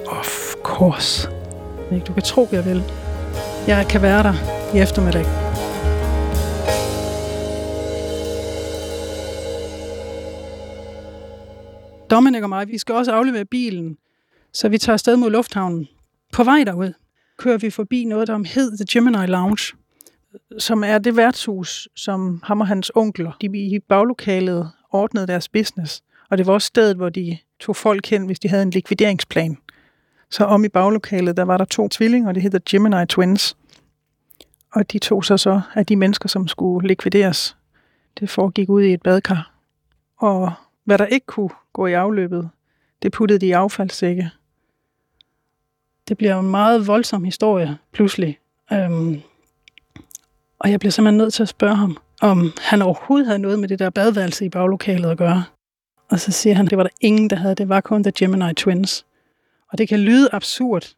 Of 0.07 0.53
course. 0.63 1.29
Du 2.07 2.13
kan 2.13 2.23
tro, 2.23 2.47
jeg 2.51 2.65
vil. 2.65 2.83
Jeg 3.67 3.85
kan 3.89 4.01
være 4.01 4.23
der 4.23 4.33
i 4.75 4.79
eftermiddag. 4.79 5.46
Dominic 12.09 12.43
og 12.43 12.49
mig, 12.49 12.67
vi 12.67 12.77
skal 12.77 12.95
også 12.95 13.11
aflevere 13.11 13.45
bilen, 13.45 13.97
så 14.53 14.69
vi 14.69 14.77
tager 14.77 14.93
afsted 14.93 15.15
mod 15.15 15.31
lufthavnen. 15.31 15.87
På 16.33 16.43
vej 16.43 16.63
derud 16.63 16.93
kører 17.37 17.57
vi 17.57 17.69
forbi 17.69 18.05
noget, 18.05 18.27
der 18.27 18.43
hed 18.55 18.77
The 18.77 18.85
Gemini 18.91 19.25
Lounge, 19.25 19.77
som 20.59 20.83
er 20.83 20.97
det 20.97 21.17
værtshus, 21.17 21.89
som 21.95 22.41
ham 22.43 22.61
og 22.61 22.67
hans 22.67 22.91
onkler, 22.95 23.31
de 23.41 23.47
i 23.57 23.79
baglokalet 23.79 24.71
ordnede 24.91 25.27
deres 25.27 25.49
business. 25.49 26.03
Og 26.29 26.37
det 26.37 26.47
var 26.47 26.53
også 26.53 26.65
stedet, 26.65 26.95
hvor 26.95 27.09
de 27.09 27.37
tog 27.59 27.75
folk 27.75 28.07
hen, 28.07 28.25
hvis 28.25 28.39
de 28.39 28.49
havde 28.49 28.63
en 28.63 28.69
likvideringsplan. 28.69 29.57
Så 30.29 30.43
om 30.43 30.65
i 30.65 30.69
baglokalet, 30.69 31.37
der 31.37 31.43
var 31.43 31.57
der 31.57 31.65
to 31.65 31.87
tvillinger, 31.87 32.31
det 32.31 32.41
hedder 32.41 32.59
Gemini 32.69 33.05
Twins. 33.05 33.57
Og 34.73 34.91
de 34.91 34.99
tog 34.99 35.25
sig 35.25 35.39
så 35.39 35.61
af 35.75 35.85
de 35.85 35.95
mennesker, 35.95 36.29
som 36.29 36.47
skulle 36.47 36.87
likvideres. 36.87 37.57
Det 38.19 38.29
foregik 38.29 38.69
ud 38.69 38.81
i 38.81 38.93
et 38.93 39.01
badekar. 39.01 39.53
Og 40.17 40.53
hvad 40.87 40.97
der 40.97 41.05
ikke 41.05 41.25
kunne 41.25 41.49
gå 41.73 41.85
i 41.85 41.93
afløbet, 41.93 42.49
det 43.01 43.11
puttede 43.11 43.39
de 43.39 43.45
i 43.45 43.51
affaldssække. 43.51 44.31
Det 46.07 46.17
bliver 46.17 46.39
en 46.39 46.51
meget 46.51 46.87
voldsom 46.87 47.23
historie, 47.23 47.77
pludselig. 47.91 48.39
Øhm, 48.73 49.21
og 50.59 50.71
jeg 50.71 50.79
bliver 50.79 50.91
simpelthen 50.91 51.17
nødt 51.17 51.33
til 51.33 51.43
at 51.43 51.49
spørge 51.49 51.75
ham, 51.75 51.97
om 52.21 52.51
han 52.61 52.81
overhovedet 52.81 53.27
havde 53.27 53.39
noget 53.39 53.59
med 53.59 53.67
det 53.67 53.79
der 53.79 53.89
badeværelse 53.89 54.45
i 54.45 54.49
baglokalet 54.49 55.09
at 55.09 55.17
gøre. 55.17 55.43
Og 56.09 56.19
så 56.19 56.31
siger 56.31 56.55
han, 56.55 56.67
det 56.67 56.77
var 56.77 56.83
der 56.83 56.89
ingen, 57.01 57.29
der 57.29 57.35
havde. 57.35 57.55
Det 57.55 57.69
var 57.69 57.81
kun 57.81 58.03
The 58.03 58.13
Gemini 58.19 58.53
Twins. 58.53 59.05
Og 59.71 59.77
det 59.77 59.89
kan 59.89 59.99
lyde 59.99 60.29
absurd, 60.31 60.95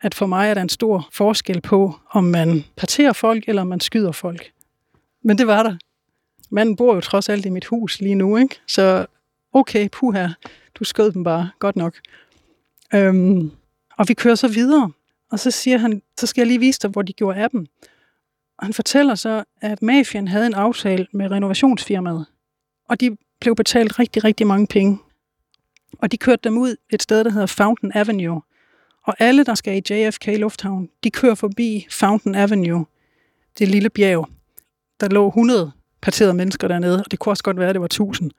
at 0.00 0.14
for 0.14 0.26
mig 0.26 0.50
er 0.50 0.54
der 0.54 0.62
en 0.62 0.68
stor 0.68 1.08
forskel 1.12 1.60
på, 1.60 1.94
om 2.10 2.24
man 2.24 2.64
parterer 2.76 3.12
folk, 3.12 3.44
eller 3.48 3.62
om 3.62 3.68
man 3.68 3.80
skyder 3.80 4.12
folk. 4.12 4.52
Men 5.24 5.38
det 5.38 5.46
var 5.46 5.62
der. 5.62 5.76
Manden 6.50 6.76
bor 6.76 6.94
jo 6.94 7.00
trods 7.00 7.28
alt 7.28 7.46
i 7.46 7.50
mit 7.50 7.64
hus 7.64 8.00
lige 8.00 8.14
nu, 8.14 8.36
ikke? 8.36 8.60
Så 8.68 9.06
okay, 9.52 9.88
puha, 9.92 10.28
du 10.74 10.84
skød 10.84 11.12
dem 11.12 11.24
bare, 11.24 11.50
godt 11.58 11.76
nok. 11.76 11.94
Øhm, 12.94 13.50
og 13.98 14.08
vi 14.08 14.14
kører 14.14 14.34
så 14.34 14.48
videre, 14.48 14.92
og 15.30 15.38
så 15.38 15.50
siger 15.50 15.78
han, 15.78 16.02
så 16.18 16.26
skal 16.26 16.40
jeg 16.40 16.46
lige 16.46 16.60
vise 16.60 16.80
dig, 16.82 16.90
hvor 16.90 17.02
de 17.02 17.12
gjorde 17.12 17.38
af 17.38 17.50
dem. 17.50 17.66
Og 18.58 18.66
han 18.66 18.74
fortæller 18.74 19.14
så, 19.14 19.44
at 19.60 19.82
mafian 19.82 20.28
havde 20.28 20.46
en 20.46 20.54
aftale 20.54 21.06
med 21.12 21.30
renovationsfirmaet, 21.30 22.26
og 22.88 23.00
de 23.00 23.16
blev 23.40 23.56
betalt 23.56 23.98
rigtig, 23.98 24.24
rigtig 24.24 24.46
mange 24.46 24.66
penge. 24.66 24.98
Og 25.98 26.12
de 26.12 26.16
kørte 26.16 26.40
dem 26.44 26.58
ud 26.58 26.76
et 26.90 27.02
sted, 27.02 27.24
der 27.24 27.30
hedder 27.30 27.46
Fountain 27.46 27.92
Avenue. 27.94 28.42
Og 29.04 29.14
alle, 29.18 29.44
der 29.44 29.54
skal 29.54 29.76
i 29.76 29.94
JFK 29.94 30.26
Lufthavn, 30.26 30.88
de 31.04 31.10
kører 31.10 31.34
forbi 31.34 31.86
Fountain 31.90 32.34
Avenue, 32.34 32.86
det 33.58 33.68
lille 33.68 33.90
bjerg. 33.90 34.28
Der 35.00 35.08
lå 35.08 35.28
100 35.28 35.72
parterede 36.00 36.34
mennesker 36.34 36.68
dernede, 36.68 37.02
og 37.04 37.10
det 37.10 37.18
kunne 37.18 37.32
også 37.32 37.42
godt 37.42 37.58
være, 37.58 37.68
at 37.68 37.74
det 37.74 37.80
var 37.80 37.86
1000. 37.86 38.30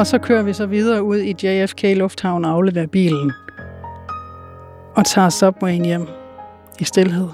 Og 0.00 0.06
så 0.06 0.18
kører 0.18 0.42
vi 0.42 0.52
så 0.52 0.66
videre 0.66 1.02
ud 1.02 1.18
i 1.18 1.46
JFK 1.46 1.82
Lufthavn 1.82 2.44
og 2.44 2.50
afleverer 2.50 2.86
bilen. 2.86 3.32
Og 4.94 5.06
tager 5.06 5.28
subwayen 5.28 5.84
hjem 5.84 6.06
i 6.78 6.84
stillhed. 6.84 7.28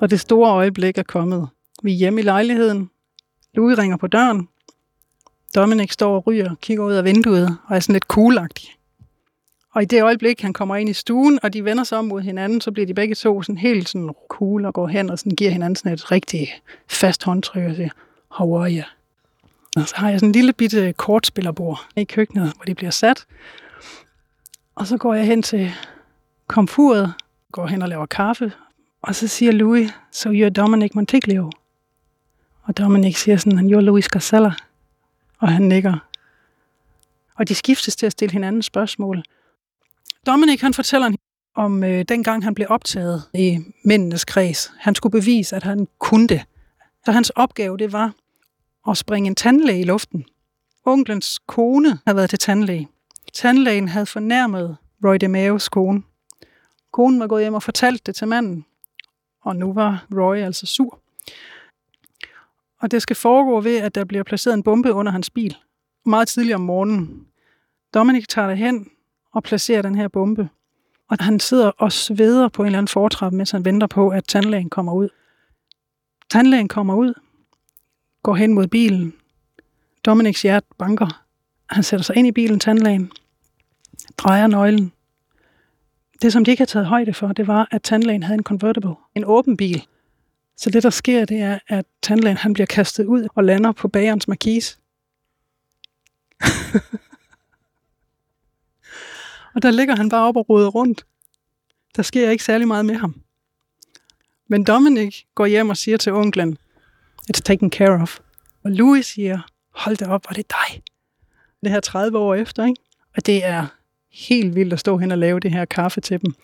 Og 0.00 0.10
det 0.10 0.20
store 0.20 0.50
øjeblik 0.50 0.98
er 0.98 1.02
kommet. 1.02 1.48
Vi 1.82 1.92
er 1.92 1.96
hjemme 1.96 2.20
i 2.20 2.24
lejligheden. 2.24 2.90
Louis 3.54 3.78
ringer 3.78 3.96
på 3.96 4.06
døren. 4.06 4.48
Dominic 5.54 5.92
står 5.92 6.16
og 6.16 6.26
ryger, 6.26 6.54
kigger 6.62 6.84
ud 6.84 6.92
af 6.92 7.04
vinduet 7.04 7.56
og 7.66 7.76
er 7.76 7.80
sådan 7.80 7.92
lidt 7.92 8.04
coolagtig. 8.04 8.79
Og 9.74 9.82
i 9.82 9.84
det 9.84 10.02
øjeblik, 10.02 10.40
han 10.40 10.52
kommer 10.52 10.76
ind 10.76 10.88
i 10.88 10.92
stuen, 10.92 11.38
og 11.42 11.52
de 11.52 11.64
vender 11.64 11.84
sig 11.84 11.98
om 11.98 12.04
mod 12.04 12.22
hinanden, 12.22 12.60
så 12.60 12.72
bliver 12.72 12.86
de 12.86 12.94
begge 12.94 13.14
to 13.14 13.42
sådan 13.42 13.58
helt 13.58 13.88
sådan 13.88 14.10
cool 14.28 14.64
og 14.64 14.74
går 14.74 14.88
hen 14.88 15.10
og 15.10 15.18
sådan 15.18 15.36
giver 15.36 15.50
hinanden 15.50 15.76
sådan 15.76 15.92
et 15.92 16.12
rigtig 16.12 16.48
fast 16.88 17.24
håndtryk 17.24 17.62
og 17.62 17.76
siger, 17.76 17.90
how 18.28 18.58
are 18.58 18.70
you? 18.70 18.82
Og 19.76 19.88
så 19.88 19.96
har 19.96 20.10
jeg 20.10 20.20
sådan 20.20 20.28
en 20.28 20.32
lille 20.32 20.52
bitte 20.52 20.92
kortspillerbord 20.92 21.86
i 21.96 22.04
køkkenet, 22.04 22.52
hvor 22.56 22.64
de 22.64 22.74
bliver 22.74 22.90
sat. 22.90 23.26
Og 24.74 24.86
så 24.86 24.96
går 24.96 25.14
jeg 25.14 25.26
hen 25.26 25.42
til 25.42 25.72
komfuret, 26.46 27.12
går 27.52 27.66
hen 27.66 27.82
og 27.82 27.88
laver 27.88 28.06
kaffe, 28.06 28.52
og 29.02 29.14
så 29.14 29.28
siger 29.28 29.52
Louis, 29.52 29.90
so 30.12 30.30
you're 30.30 30.48
Dominic 30.48 30.94
Montiglio. 30.94 31.50
Og 32.62 32.78
Dominic 32.78 33.16
siger 33.16 33.36
sådan, 33.36 33.58
you're 33.58 33.80
Louis 33.80 34.08
Garcella. 34.08 34.52
Og 35.38 35.48
han 35.48 35.62
nikker. 35.62 35.94
Og 37.34 37.48
de 37.48 37.54
skiftes 37.54 37.96
til 37.96 38.06
at 38.06 38.12
stille 38.12 38.32
hinanden 38.32 38.62
spørgsmål. 38.62 39.22
Dominic 40.26 40.60
han 40.60 40.74
fortæller 40.74 41.10
om 41.54 41.84
øh, 41.84 42.04
dengang 42.08 42.44
han 42.44 42.54
blev 42.54 42.66
optaget 42.70 43.22
i 43.34 43.58
mændenes 43.84 44.24
kreds. 44.24 44.72
Han 44.78 44.94
skulle 44.94 45.10
bevise, 45.10 45.56
at 45.56 45.62
han 45.62 45.88
kunne 45.98 46.28
det. 46.28 46.42
Så 47.04 47.12
hans 47.12 47.30
opgave 47.30 47.76
det 47.76 47.92
var 47.92 48.14
at 48.88 48.96
springe 48.96 49.26
en 49.26 49.34
tandlæge 49.34 49.80
i 49.80 49.84
luften. 49.84 50.24
Onklens 50.84 51.38
kone 51.38 51.98
havde 52.06 52.16
været 52.16 52.30
til 52.30 52.38
tandlæge. 52.38 52.88
Tandlægen 53.32 53.88
havde 53.88 54.06
fornærmet 54.06 54.76
Roy 55.04 55.16
DeMeos 55.20 55.68
kone. 55.68 56.02
Konen 56.92 57.20
var 57.20 57.26
gået 57.26 57.42
hjem 57.42 57.54
og 57.54 57.62
fortalt 57.62 58.06
det 58.06 58.14
til 58.14 58.28
manden. 58.28 58.64
og 59.42 59.56
nu 59.56 59.72
var 59.72 60.06
Roy 60.12 60.36
altså 60.36 60.66
sur. 60.66 61.00
Og 62.80 62.90
det 62.90 63.02
skal 63.02 63.16
foregå 63.16 63.60
ved, 63.60 63.76
at 63.76 63.94
der 63.94 64.04
bliver 64.04 64.24
placeret 64.24 64.54
en 64.54 64.62
bombe 64.62 64.92
under 64.92 65.12
hans 65.12 65.30
bil, 65.30 65.56
meget 66.06 66.28
tidligt 66.28 66.54
om 66.54 66.60
morgenen. 66.60 67.26
Dominic 67.94 68.26
tager 68.28 68.48
det 68.48 68.58
hen 68.58 68.90
og 69.32 69.42
placerer 69.42 69.82
den 69.82 69.94
her 69.94 70.08
bombe. 70.08 70.48
Og 71.08 71.16
han 71.20 71.40
sidder 71.40 71.70
og 71.78 71.92
sveder 71.92 72.48
på 72.48 72.62
en 72.62 72.66
eller 72.66 72.78
anden 72.78 72.88
fortrappe, 72.88 73.36
mens 73.36 73.50
han 73.50 73.64
venter 73.64 73.86
på, 73.86 74.08
at 74.08 74.24
tandlægen 74.24 74.70
kommer 74.70 74.92
ud. 74.92 75.08
Tandlægen 76.30 76.68
kommer 76.68 76.94
ud, 76.94 77.14
går 78.22 78.34
hen 78.34 78.54
mod 78.54 78.66
bilen. 78.66 79.14
Dominics 80.04 80.42
hjerte 80.42 80.66
banker. 80.78 81.24
Han 81.70 81.82
sætter 81.82 82.04
sig 82.04 82.16
ind 82.16 82.26
i 82.26 82.32
bilen, 82.32 82.60
tandlægen, 82.60 83.12
drejer 84.18 84.46
nøglen. 84.46 84.92
Det, 86.22 86.32
som 86.32 86.44
de 86.44 86.50
ikke 86.50 86.60
har 86.60 86.66
taget 86.66 86.86
højde 86.86 87.14
for, 87.14 87.32
det 87.32 87.46
var, 87.46 87.68
at 87.70 87.82
tandlægen 87.82 88.22
havde 88.22 88.38
en 88.38 88.44
convertible, 88.44 88.94
en 89.14 89.24
åben 89.24 89.56
bil. 89.56 89.86
Så 90.56 90.70
det, 90.70 90.82
der 90.82 90.90
sker, 90.90 91.24
det 91.24 91.40
er, 91.40 91.58
at 91.68 91.86
tandlægen 92.02 92.36
han 92.36 92.52
bliver 92.52 92.66
kastet 92.66 93.06
ud 93.06 93.28
og 93.34 93.44
lander 93.44 93.72
på 93.72 93.88
bagerens 93.88 94.28
markise. 94.28 94.78
og 99.54 99.62
der 99.62 99.70
ligger 99.70 99.96
han 99.96 100.08
bare 100.08 100.28
op 100.28 100.36
og 100.36 100.48
roder 100.48 100.68
rundt. 100.68 101.06
Der 101.96 102.02
sker 102.02 102.30
ikke 102.30 102.44
særlig 102.44 102.68
meget 102.68 102.84
med 102.84 102.94
ham. 102.94 103.14
Men 104.48 104.64
Dominic 104.64 105.22
går 105.34 105.46
hjem 105.46 105.70
og 105.70 105.76
siger 105.76 105.96
til 105.96 106.12
onklen, 106.12 106.58
it's 107.22 107.40
taken 107.44 107.70
care 107.70 108.02
of. 108.02 108.18
Og 108.64 108.70
Louis 108.70 109.06
siger, 109.06 109.40
hold 109.74 109.96
da 109.96 110.06
op, 110.06 110.24
var 110.28 110.34
det 110.34 110.50
dig? 110.50 110.82
Det 111.62 111.70
her 111.70 111.80
30 111.80 112.18
år 112.18 112.34
efter, 112.34 112.64
ikke? 112.64 112.82
Og 113.16 113.26
det 113.26 113.44
er 113.44 113.66
helt 114.12 114.54
vildt 114.54 114.72
at 114.72 114.80
stå 114.80 114.96
hen 114.96 115.12
og 115.12 115.18
lave 115.18 115.40
det 115.40 115.50
her 115.50 115.64
kaffe 115.64 116.00
til 116.00 116.20
dem. 116.20 116.34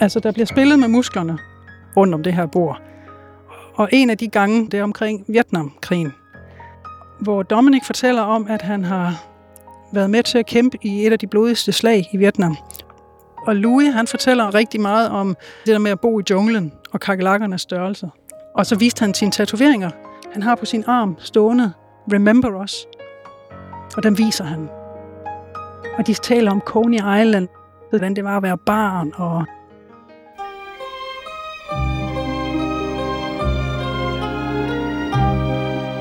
Altså, 0.00 0.20
der 0.20 0.32
bliver 0.32 0.46
spillet 0.46 0.78
med 0.78 0.88
musklerne 0.88 1.38
rundt 1.96 2.14
om 2.14 2.22
det 2.22 2.34
her 2.34 2.46
bord. 2.46 2.82
Og 3.74 3.88
en 3.92 4.10
af 4.10 4.18
de 4.18 4.28
gange, 4.28 4.70
det 4.70 4.80
er 4.80 4.82
omkring 4.82 5.24
Vietnamkrigen, 5.28 6.12
hvor 7.18 7.42
Dominic 7.42 7.84
fortæller 7.84 8.22
om, 8.22 8.46
at 8.48 8.62
han 8.62 8.84
har 8.84 9.24
været 9.92 10.10
med 10.10 10.22
til 10.22 10.38
at 10.38 10.46
kæmpe 10.46 10.78
i 10.82 11.06
et 11.06 11.12
af 11.12 11.18
de 11.18 11.26
blodigste 11.26 11.72
slag 11.72 12.08
i 12.12 12.16
Vietnam. 12.16 12.56
Og 13.46 13.56
Louis, 13.56 13.94
han 13.94 14.06
fortæller 14.06 14.54
rigtig 14.54 14.80
meget 14.80 15.10
om 15.10 15.36
det 15.66 15.72
der 15.72 15.78
med 15.78 15.90
at 15.90 16.00
bo 16.00 16.20
i 16.20 16.22
junglen 16.30 16.72
og 16.92 17.00
kakelakkernes 17.00 17.60
størrelse. 17.60 18.10
Og 18.54 18.66
så 18.66 18.76
viste 18.76 19.00
han 19.00 19.14
sine 19.14 19.30
tatoveringer. 19.30 19.90
Han 20.32 20.42
har 20.42 20.54
på 20.54 20.64
sin 20.64 20.84
arm 20.86 21.16
stående 21.18 21.72
Remember 22.12 22.62
Us. 22.62 22.86
Og 23.96 24.02
den 24.02 24.18
viser 24.18 24.44
han. 24.44 24.68
Og 25.98 26.06
de 26.06 26.14
taler 26.14 26.50
om 26.50 26.60
Coney 26.60 26.96
Island, 26.96 27.48
hvordan 27.90 28.16
det 28.16 28.24
var 28.24 28.36
at 28.36 28.42
være 28.42 28.58
barn, 28.58 29.12
og 29.14 29.44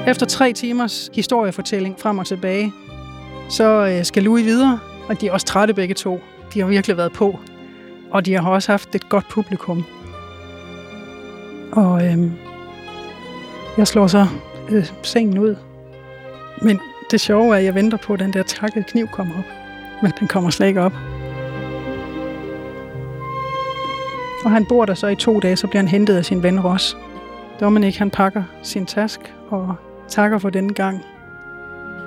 Efter 0.08 0.26
tre 0.26 0.54
timers 0.54 1.10
historiefortælling 1.14 2.00
frem 2.00 2.18
og 2.18 2.26
tilbage, 2.26 2.74
så 3.50 3.88
øh, 3.88 4.06
skal 4.06 4.24
Louis 4.24 4.46
videre, 4.46 4.80
og 5.10 5.22
de 5.22 5.28
er 5.28 5.32
også 5.32 5.46
trætte 5.46 5.74
begge 5.74 5.94
to. 5.94 6.20
De 6.54 6.60
har 6.60 6.68
virkelig 6.68 6.98
været 6.98 7.12
på, 7.12 7.40
og 8.12 8.26
de 8.26 8.34
har 8.34 8.50
også 8.50 8.72
haft 8.72 8.96
et 8.96 9.10
godt 9.10 9.28
publikum. 9.30 9.86
Og 11.72 12.06
øhm, 12.06 12.32
jeg 13.78 13.88
slår 13.88 14.08
så 14.08 14.28
øh, 14.70 14.86
sengen 15.04 15.38
ud. 15.38 15.56
Men 16.62 16.80
det 17.12 17.22
sjove 17.22 17.54
er, 17.54 17.58
at 17.58 17.64
jeg 17.64 17.76
venter 17.76 17.98
på, 17.98 18.14
at 18.14 18.20
den 18.20 18.34
der 18.34 18.44
takkede 18.44 18.86
kniv 18.88 19.08
kommer 19.08 19.34
op. 19.38 19.46
Men 20.02 20.12
den 20.20 20.28
kommer 20.28 20.50
slet 20.50 20.68
ikke 20.68 20.82
op. 20.82 20.94
Og 24.46 24.52
han 24.52 24.66
bor 24.66 24.86
der 24.86 24.94
så 24.94 25.08
i 25.08 25.16
to 25.16 25.40
dage, 25.40 25.56
så 25.56 25.68
bliver 25.68 25.82
han 25.82 25.88
hentet 25.88 26.16
af 26.16 26.26
sin 26.26 26.44
ven 26.44 26.60
Ross. 26.60 26.98
Dominik 27.60 27.98
han 27.98 28.10
pakker 28.10 28.44
sin 28.64 28.86
task 28.86 29.34
og 29.50 29.76
takker 30.08 30.38
for 30.38 30.50
denne 30.50 30.74
gang. 30.74 31.02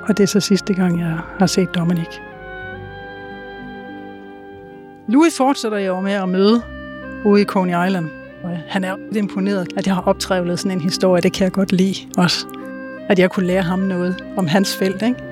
Og 0.09 0.17
det 0.17 0.23
er 0.23 0.27
så 0.27 0.41
sidste 0.41 0.75
gang, 0.75 1.01
jeg 1.01 1.19
har 1.39 1.47
set 1.47 1.75
Dominik. 1.75 2.23
Louis 5.09 5.37
fortsætter 5.37 5.79
jo 5.79 6.01
med 6.01 6.13
at 6.13 6.29
møde 6.29 6.63
ude 7.25 7.43
i 7.43 7.45
Coney 7.45 7.87
Island. 7.87 8.11
Og 8.43 8.59
han 8.69 8.85
er 8.85 8.97
imponeret, 9.17 9.69
at 9.77 9.87
jeg 9.87 9.95
har 9.95 10.03
optrævlet 10.03 10.59
sådan 10.59 10.79
en 10.79 10.81
historie. 10.81 11.23
Det 11.23 11.33
kan 11.33 11.45
jeg 11.45 11.53
godt 11.53 11.73
lide 11.73 11.95
også. 12.19 12.47
At 13.09 13.19
jeg 13.19 13.31
kunne 13.31 13.47
lære 13.47 13.63
ham 13.63 13.79
noget 13.79 14.25
om 14.37 14.47
hans 14.47 14.77
felt, 14.77 15.03
ikke? 15.03 15.25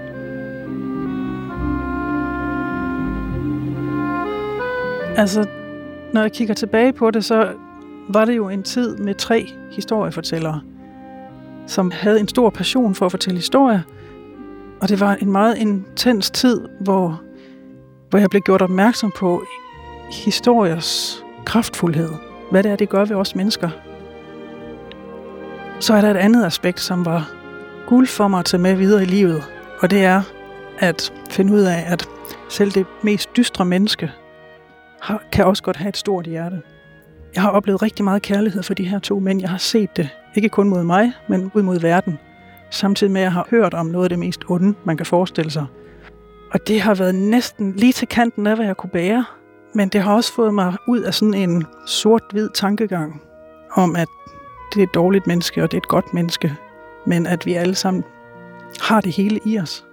Altså, 5.16 5.46
når 6.12 6.20
jeg 6.20 6.32
kigger 6.32 6.54
tilbage 6.54 6.92
på 6.92 7.10
det, 7.10 7.24
så 7.24 7.48
var 8.08 8.24
det 8.24 8.36
jo 8.36 8.48
en 8.48 8.62
tid 8.62 8.96
med 8.96 9.14
tre 9.14 9.52
historiefortællere– 9.70 10.60
som 11.66 11.90
havde 11.90 12.20
en 12.20 12.28
stor 12.28 12.50
passion 12.50 12.94
for 12.94 13.06
at 13.06 13.12
fortælle 13.12 13.38
historier. 13.38 13.80
Og 14.80 14.88
det 14.88 15.00
var 15.00 15.14
en 15.14 15.32
meget 15.32 15.58
intens 15.58 16.30
tid, 16.30 16.60
hvor, 16.80 17.20
hvor 18.10 18.18
jeg 18.18 18.30
blev 18.30 18.42
gjort 18.42 18.62
opmærksom 18.62 19.12
på 19.16 19.44
historiers 20.10 21.22
kraftfuldhed. 21.44 22.10
Hvad 22.50 22.62
det 22.62 22.72
er, 22.72 22.76
det 22.76 22.88
gør 22.88 23.04
ved 23.04 23.16
os 23.16 23.34
mennesker. 23.34 23.70
Så 25.80 25.94
er 25.94 26.00
der 26.00 26.10
et 26.10 26.16
andet 26.16 26.44
aspekt, 26.44 26.80
som 26.80 27.04
var 27.04 27.32
guld 27.86 28.06
for 28.06 28.28
mig 28.28 28.38
at 28.38 28.44
tage 28.44 28.62
med 28.62 28.74
videre 28.74 29.02
i 29.02 29.06
livet. 29.06 29.42
Og 29.80 29.90
det 29.90 30.04
er 30.04 30.22
at 30.78 31.12
finde 31.30 31.52
ud 31.52 31.60
af, 31.60 31.84
at 31.86 32.08
selv 32.48 32.70
det 32.70 32.86
mest 33.02 33.36
dystre 33.36 33.64
menneske 33.64 34.10
har, 35.00 35.22
kan 35.32 35.44
også 35.44 35.62
godt 35.62 35.76
have 35.76 35.88
et 35.88 35.96
stort 35.96 36.26
hjerte. 36.26 36.62
Jeg 37.34 37.42
har 37.42 37.50
oplevet 37.50 37.82
rigtig 37.82 38.04
meget 38.04 38.22
kærlighed 38.22 38.62
for 38.62 38.74
de 38.74 38.84
her 38.84 38.98
to 38.98 39.18
mænd. 39.18 39.40
Jeg 39.40 39.50
har 39.50 39.58
set 39.58 39.96
det 39.96 40.08
ikke 40.36 40.48
kun 40.48 40.68
mod 40.68 40.84
mig, 40.84 41.12
men 41.28 41.50
ud 41.54 41.62
mod 41.62 41.80
verden. 41.80 42.18
Samtidig 42.70 43.12
med, 43.12 43.20
at 43.20 43.24
jeg 43.24 43.32
har 43.32 43.46
hørt 43.50 43.74
om 43.74 43.86
noget 43.86 44.04
af 44.04 44.08
det 44.08 44.18
mest 44.18 44.44
onde, 44.48 44.74
man 44.84 44.96
kan 44.96 45.06
forestille 45.06 45.50
sig. 45.50 45.66
Og 46.52 46.68
det 46.68 46.80
har 46.80 46.94
været 46.94 47.14
næsten 47.14 47.72
lige 47.72 47.92
til 47.92 48.08
kanten 48.08 48.46
af, 48.46 48.56
hvad 48.56 48.66
jeg 48.66 48.76
kunne 48.76 48.90
bære. 48.90 49.24
Men 49.74 49.88
det 49.88 50.00
har 50.00 50.14
også 50.14 50.32
fået 50.32 50.54
mig 50.54 50.74
ud 50.88 51.00
af 51.00 51.14
sådan 51.14 51.34
en 51.34 51.66
sort-hvid 51.86 52.48
tankegang 52.54 53.22
om, 53.72 53.96
at 53.96 54.08
det 54.74 54.80
er 54.80 54.86
et 54.86 54.94
dårligt 54.94 55.26
menneske, 55.26 55.62
og 55.62 55.70
det 55.70 55.76
er 55.76 55.80
et 55.80 55.88
godt 55.88 56.14
menneske. 56.14 56.54
Men 57.06 57.26
at 57.26 57.46
vi 57.46 57.54
alle 57.54 57.74
sammen 57.74 58.04
har 58.80 59.00
det 59.00 59.12
hele 59.12 59.40
i 59.44 59.58
os. 59.58 59.86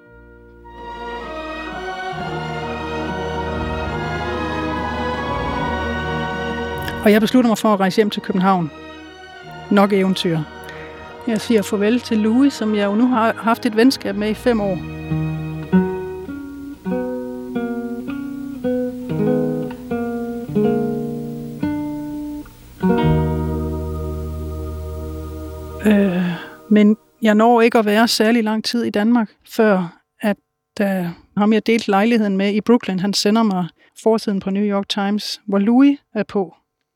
Og 7.04 7.12
jeg 7.12 7.22
beslutter 7.22 7.48
mig 7.48 7.58
for 7.58 7.74
at 7.74 7.80
rejse 7.80 7.96
hjem 7.96 8.10
til 8.10 8.22
København 8.22 8.72
nok 9.72 9.94
eventyr. 9.94 10.40
Jeg 11.28 11.42
siger 11.42 11.62
farvel 11.62 12.00
til 12.00 12.18
Louis, 12.18 12.54
som 12.54 12.76
jeg 12.76 12.86
jo 12.86 12.96
nu 12.96 13.08
har 13.08 13.34
haft 13.38 13.66
et 13.66 13.76
venskab 13.76 14.16
med 14.16 14.30
i 14.30 14.34
fem 14.34 14.62
år. 14.62 14.78
Øh, 25.86 26.24
men 26.70 26.98
jeg 27.22 27.36
når 27.36 27.62
ikke 27.62 27.78
at 27.78 27.86
være 27.86 28.08
særlig 28.08 28.44
lang 28.44 28.64
tid 28.64 28.84
i 28.84 28.90
Danmark, 28.90 29.30
før 29.50 30.00
at 30.22 30.38
da 30.78 31.10
ham 31.38 31.54
jeg 31.54 31.68
delt 31.68 31.88
lejligheden 31.88 32.38
med 32.38 32.54
i 32.54 32.62
Brooklyn, 32.62 33.00
han 33.00 33.14
sender 33.14 33.44
mig 33.44 33.68
forsiden 34.04 34.40
på 34.40 34.50
New 34.50 34.64
York 34.64 34.90
Times, 34.90 35.42
hvor 35.48 35.60
Louis 35.60 36.00
er 36.16 36.24
på. 36.24 36.56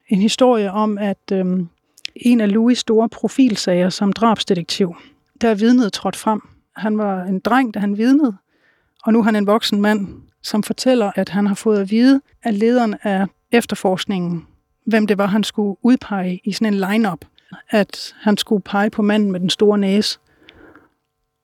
En 0.10 0.22
historie 0.22 0.72
om, 0.72 0.98
at 0.98 1.32
øhm, 1.32 1.70
en 2.16 2.42
af 2.42 2.48
Louis' 2.48 2.74
store 2.74 3.10
profilsager 3.10 3.90
som 3.90 4.14
drabsdetektiv. 4.14 4.96
Der 5.42 5.50
er 5.50 5.56
vidnet 5.56 5.94
trådt 5.94 6.16
frem. 6.16 6.42
Han 6.76 6.98
var 6.98 7.24
en 7.24 7.40
dreng, 7.40 7.74
da 7.74 7.80
han 7.80 7.98
vidnede, 7.98 8.38
og 9.04 9.14
nu 9.14 9.20
er 9.20 9.24
han 9.24 9.36
en 9.36 9.48
voksen 9.48 9.82
mand, 9.82 10.08
som 10.44 10.64
fortæller, 10.64 11.12
at 11.16 11.30
han 11.30 11.48
har 11.48 11.56
fået 11.56 11.80
at 11.80 11.92
vide 11.92 12.22
af 12.44 12.60
lederen 12.60 12.96
af 13.04 13.28
efterforskningen, 13.52 14.48
hvem 14.86 15.08
det 15.08 15.18
var, 15.18 15.26
han 15.26 15.44
skulle 15.44 15.78
udpege 15.82 16.42
i 16.44 16.52
sådan 16.52 16.74
en 16.74 16.80
line-up, 16.80 17.26
at 17.70 18.16
han 18.22 18.38
skulle 18.38 18.64
pege 18.64 18.90
på 18.90 19.02
manden 19.02 19.32
med 19.32 19.40
den 19.40 19.50
store 19.50 19.78
næse. 19.78 20.20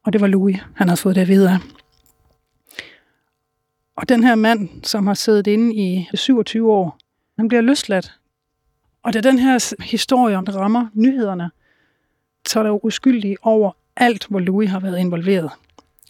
Og 0.06 0.14
det 0.14 0.22
var 0.22 0.28
Louis, 0.28 0.60
han 0.76 0.88
havde 0.88 1.00
fået 1.00 1.16
det 1.16 1.22
at 1.22 1.28
vide 1.28 1.50
af. 1.50 1.58
Og 3.96 4.10
den 4.10 4.24
her 4.24 4.36
mand, 4.36 4.84
som 4.84 5.08
har 5.08 5.14
siddet 5.14 5.48
inde 5.48 5.76
i 5.76 6.08
27 6.14 6.72
år, 6.72 6.98
han 7.38 7.48
bliver 7.48 7.62
løsladt 7.62 8.20
og 9.04 9.14
da 9.14 9.22
den 9.22 9.40
her 9.40 9.76
historie 9.84 10.38
om 10.38 10.44
rammer 10.44 10.88
nyhederne, 10.94 11.52
så 12.48 12.60
er 12.60 12.64
der 12.64 12.70
jo 12.70 12.80
uskyldige 12.84 13.38
over 13.42 13.72
alt, 13.96 14.28
hvor 14.30 14.40
Louis 14.40 14.70
har 14.70 14.80
været 14.80 15.00
involveret. 15.00 15.52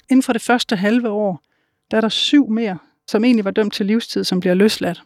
Inden 0.09 0.23
for 0.23 0.33
det 0.33 0.41
første 0.41 0.75
halve 0.75 1.09
år, 1.09 1.43
der 1.91 1.97
er 1.97 2.01
der 2.01 2.09
syv 2.09 2.49
mere, 2.49 2.77
som 3.07 3.23
egentlig 3.23 3.45
var 3.45 3.51
dømt 3.51 3.73
til 3.73 3.85
livstid, 3.85 4.23
som 4.23 4.39
bliver 4.39 4.53
løsladt. 4.53 5.03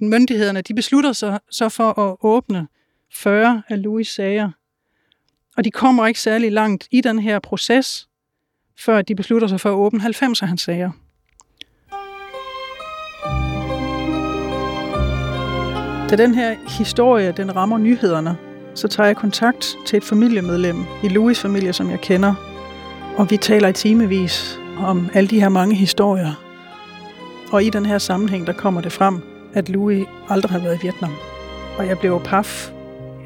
Myndighederne 0.00 0.60
de 0.60 0.74
beslutter 0.74 1.12
sig 1.12 1.40
så 1.50 1.68
for 1.68 1.98
at 1.98 2.16
åbne 2.22 2.68
40 3.12 3.62
af 3.68 3.76
Louis' 3.76 4.02
sager. 4.14 4.50
Og 5.56 5.64
de 5.64 5.70
kommer 5.70 6.06
ikke 6.06 6.20
særlig 6.20 6.52
langt 6.52 6.88
i 6.90 7.00
den 7.00 7.18
her 7.18 7.38
proces, 7.38 8.08
før 8.78 9.02
de 9.02 9.14
beslutter 9.14 9.48
sig 9.48 9.60
for 9.60 9.70
at 9.70 9.74
åbne 9.74 10.00
90 10.00 10.42
af 10.42 10.48
hans 10.48 10.62
sager. 10.62 10.90
Da 16.10 16.16
den 16.16 16.34
her 16.34 16.54
historie, 16.68 17.32
den 17.36 17.56
rammer 17.56 17.78
nyhederne, 17.78 18.36
så 18.74 18.88
tager 18.88 19.06
jeg 19.06 19.16
kontakt 19.16 19.76
til 19.86 19.96
et 19.96 20.04
familiemedlem 20.04 20.84
i 21.02 21.08
Louis 21.08 21.40
familie, 21.40 21.72
som 21.72 21.90
jeg 21.90 22.00
kender. 22.00 22.34
Og 23.16 23.30
vi 23.30 23.36
taler 23.36 23.68
i 23.68 23.72
timevis 23.72 24.58
om 24.78 25.08
alle 25.14 25.28
de 25.28 25.40
her 25.40 25.48
mange 25.48 25.74
historier. 25.74 26.32
Og 27.52 27.64
i 27.64 27.70
den 27.70 27.86
her 27.86 27.98
sammenhæng, 27.98 28.46
der 28.46 28.52
kommer 28.52 28.80
det 28.80 28.92
frem, 28.92 29.20
at 29.54 29.68
Louis 29.68 30.06
aldrig 30.28 30.52
har 30.52 30.58
været 30.58 30.76
i 30.76 30.82
Vietnam. 30.82 31.12
Og 31.78 31.86
jeg 31.86 31.98
blev 31.98 32.20
paf. 32.24 32.72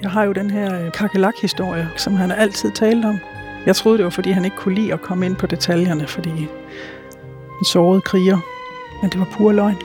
Jeg 0.02 0.10
har 0.10 0.24
jo 0.24 0.32
den 0.32 0.50
her 0.50 0.84
øh, 0.84 0.92
kakelak-historie, 0.92 1.88
som 1.96 2.14
han 2.14 2.32
altid 2.32 2.70
talt 2.70 3.04
om. 3.04 3.18
Jeg 3.66 3.76
troede, 3.76 3.98
det 3.98 4.04
var, 4.04 4.10
fordi 4.10 4.30
han 4.30 4.44
ikke 4.44 4.56
kunne 4.56 4.74
lide 4.74 4.92
at 4.92 5.02
komme 5.02 5.26
ind 5.26 5.36
på 5.36 5.46
detaljerne, 5.46 6.06
fordi 6.06 6.30
en 7.60 7.64
såret 7.72 8.04
kriger. 8.04 8.38
Men 9.02 9.10
det 9.10 9.20
var 9.20 9.28
pur 9.32 9.52
løgn. 9.52 9.76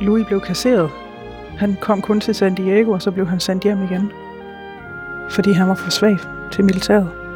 Louis 0.00 0.26
blev 0.26 0.40
kasseret. 0.40 0.90
Han 1.58 1.76
kom 1.80 2.02
kun 2.02 2.20
til 2.20 2.34
San 2.34 2.54
Diego, 2.54 2.92
og 2.92 3.02
så 3.02 3.10
blev 3.10 3.26
han 3.26 3.40
sendt 3.40 3.64
hjem 3.64 3.82
igen. 3.82 4.12
Fordi 5.30 5.52
han 5.52 5.68
var 5.68 5.74
for 5.74 5.90
svag 5.90 6.18
til 6.52 6.64
militæret. 6.64 7.27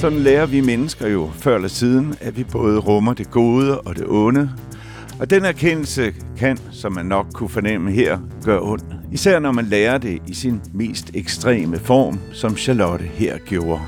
Sådan 0.00 0.18
lærer 0.18 0.46
vi 0.46 0.60
mennesker 0.60 1.08
jo 1.08 1.30
før 1.34 1.54
eller 1.54 1.68
siden, 1.68 2.14
at 2.20 2.36
vi 2.36 2.44
både 2.44 2.78
rummer 2.78 3.14
det 3.14 3.30
gode 3.30 3.80
og 3.80 3.96
det 3.96 4.04
onde. 4.08 4.50
Og 5.20 5.30
den 5.30 5.44
erkendelse 5.44 6.14
kan, 6.38 6.58
som 6.72 6.92
man 6.92 7.06
nok 7.06 7.26
kunne 7.32 7.48
fornemme 7.48 7.90
her, 7.90 8.18
gøre 8.44 8.62
ondt. 8.62 8.84
Især 9.12 9.38
når 9.38 9.52
man 9.52 9.64
lærer 9.64 9.98
det 9.98 10.18
i 10.26 10.34
sin 10.34 10.60
mest 10.74 11.10
ekstreme 11.14 11.78
form, 11.78 12.20
som 12.32 12.56
Charlotte 12.56 13.04
her 13.04 13.38
gjorde. 13.38 13.80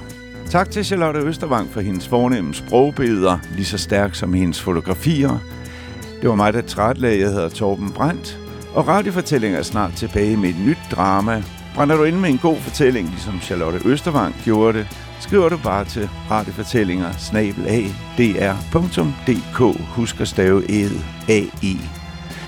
Tak 0.49 0.71
til 0.71 0.85
Charlotte 0.85 1.21
Østervang 1.21 1.69
for 1.69 1.81
hendes 1.81 2.09
fornemme 2.09 2.55
sprogbilleder, 2.55 3.39
lige 3.55 3.65
så 3.65 3.79
stærk 3.79 4.15
som 4.15 4.35
hendes 4.35 4.61
fotografier. 4.63 5.39
Det 6.21 6.29
var 6.29 6.35
mig, 6.35 6.53
der 6.53 6.61
trætlagde. 6.61 7.21
Jeg 7.21 7.29
hedder 7.29 7.49
Torben 7.49 7.91
Brandt. 7.91 8.39
Og 8.75 8.89
radiofortællinger 8.89 9.59
er 9.59 9.63
snart 9.63 9.93
tilbage 9.93 10.37
med 10.37 10.49
et 10.49 10.61
nyt 10.67 10.79
drama. 10.91 11.43
Brænder 11.75 11.97
du 11.97 12.05
ind 12.05 12.17
med 12.17 12.31
en 12.31 12.39
god 12.39 12.57
fortælling, 12.57 13.09
ligesom 13.09 13.41
Charlotte 13.41 13.81
Østervang 13.85 14.35
gjorde 14.45 14.79
det, 14.79 14.87
skriver 15.21 15.49
du 15.49 15.57
bare 15.57 15.85
til 15.85 16.11
radiofortællinger 16.31 17.13
dr.dk. 18.73 19.81
Husk 19.89 20.21
at 20.21 20.29
stave 20.29 20.71
æd 20.71 20.91
A-I. 21.29 21.81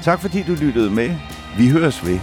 Tak 0.02 0.20
fordi 0.20 0.42
du 0.42 0.54
lyttede 0.54 0.90
med. 0.90 1.16
Vi 1.58 1.68
høres 1.68 2.06
ved. 2.06 2.18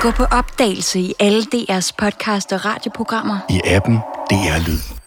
Gå 0.00 0.10
på 0.10 0.24
opdagelse 0.24 1.00
i 1.00 1.14
alle 1.20 1.42
DR's 1.54 1.90
podcast 1.98 2.52
og 2.52 2.64
radioprogrammer. 2.64 3.38
I 3.50 3.60
appen 3.64 3.96
DR 4.30 4.68
Lyd. 4.68 5.05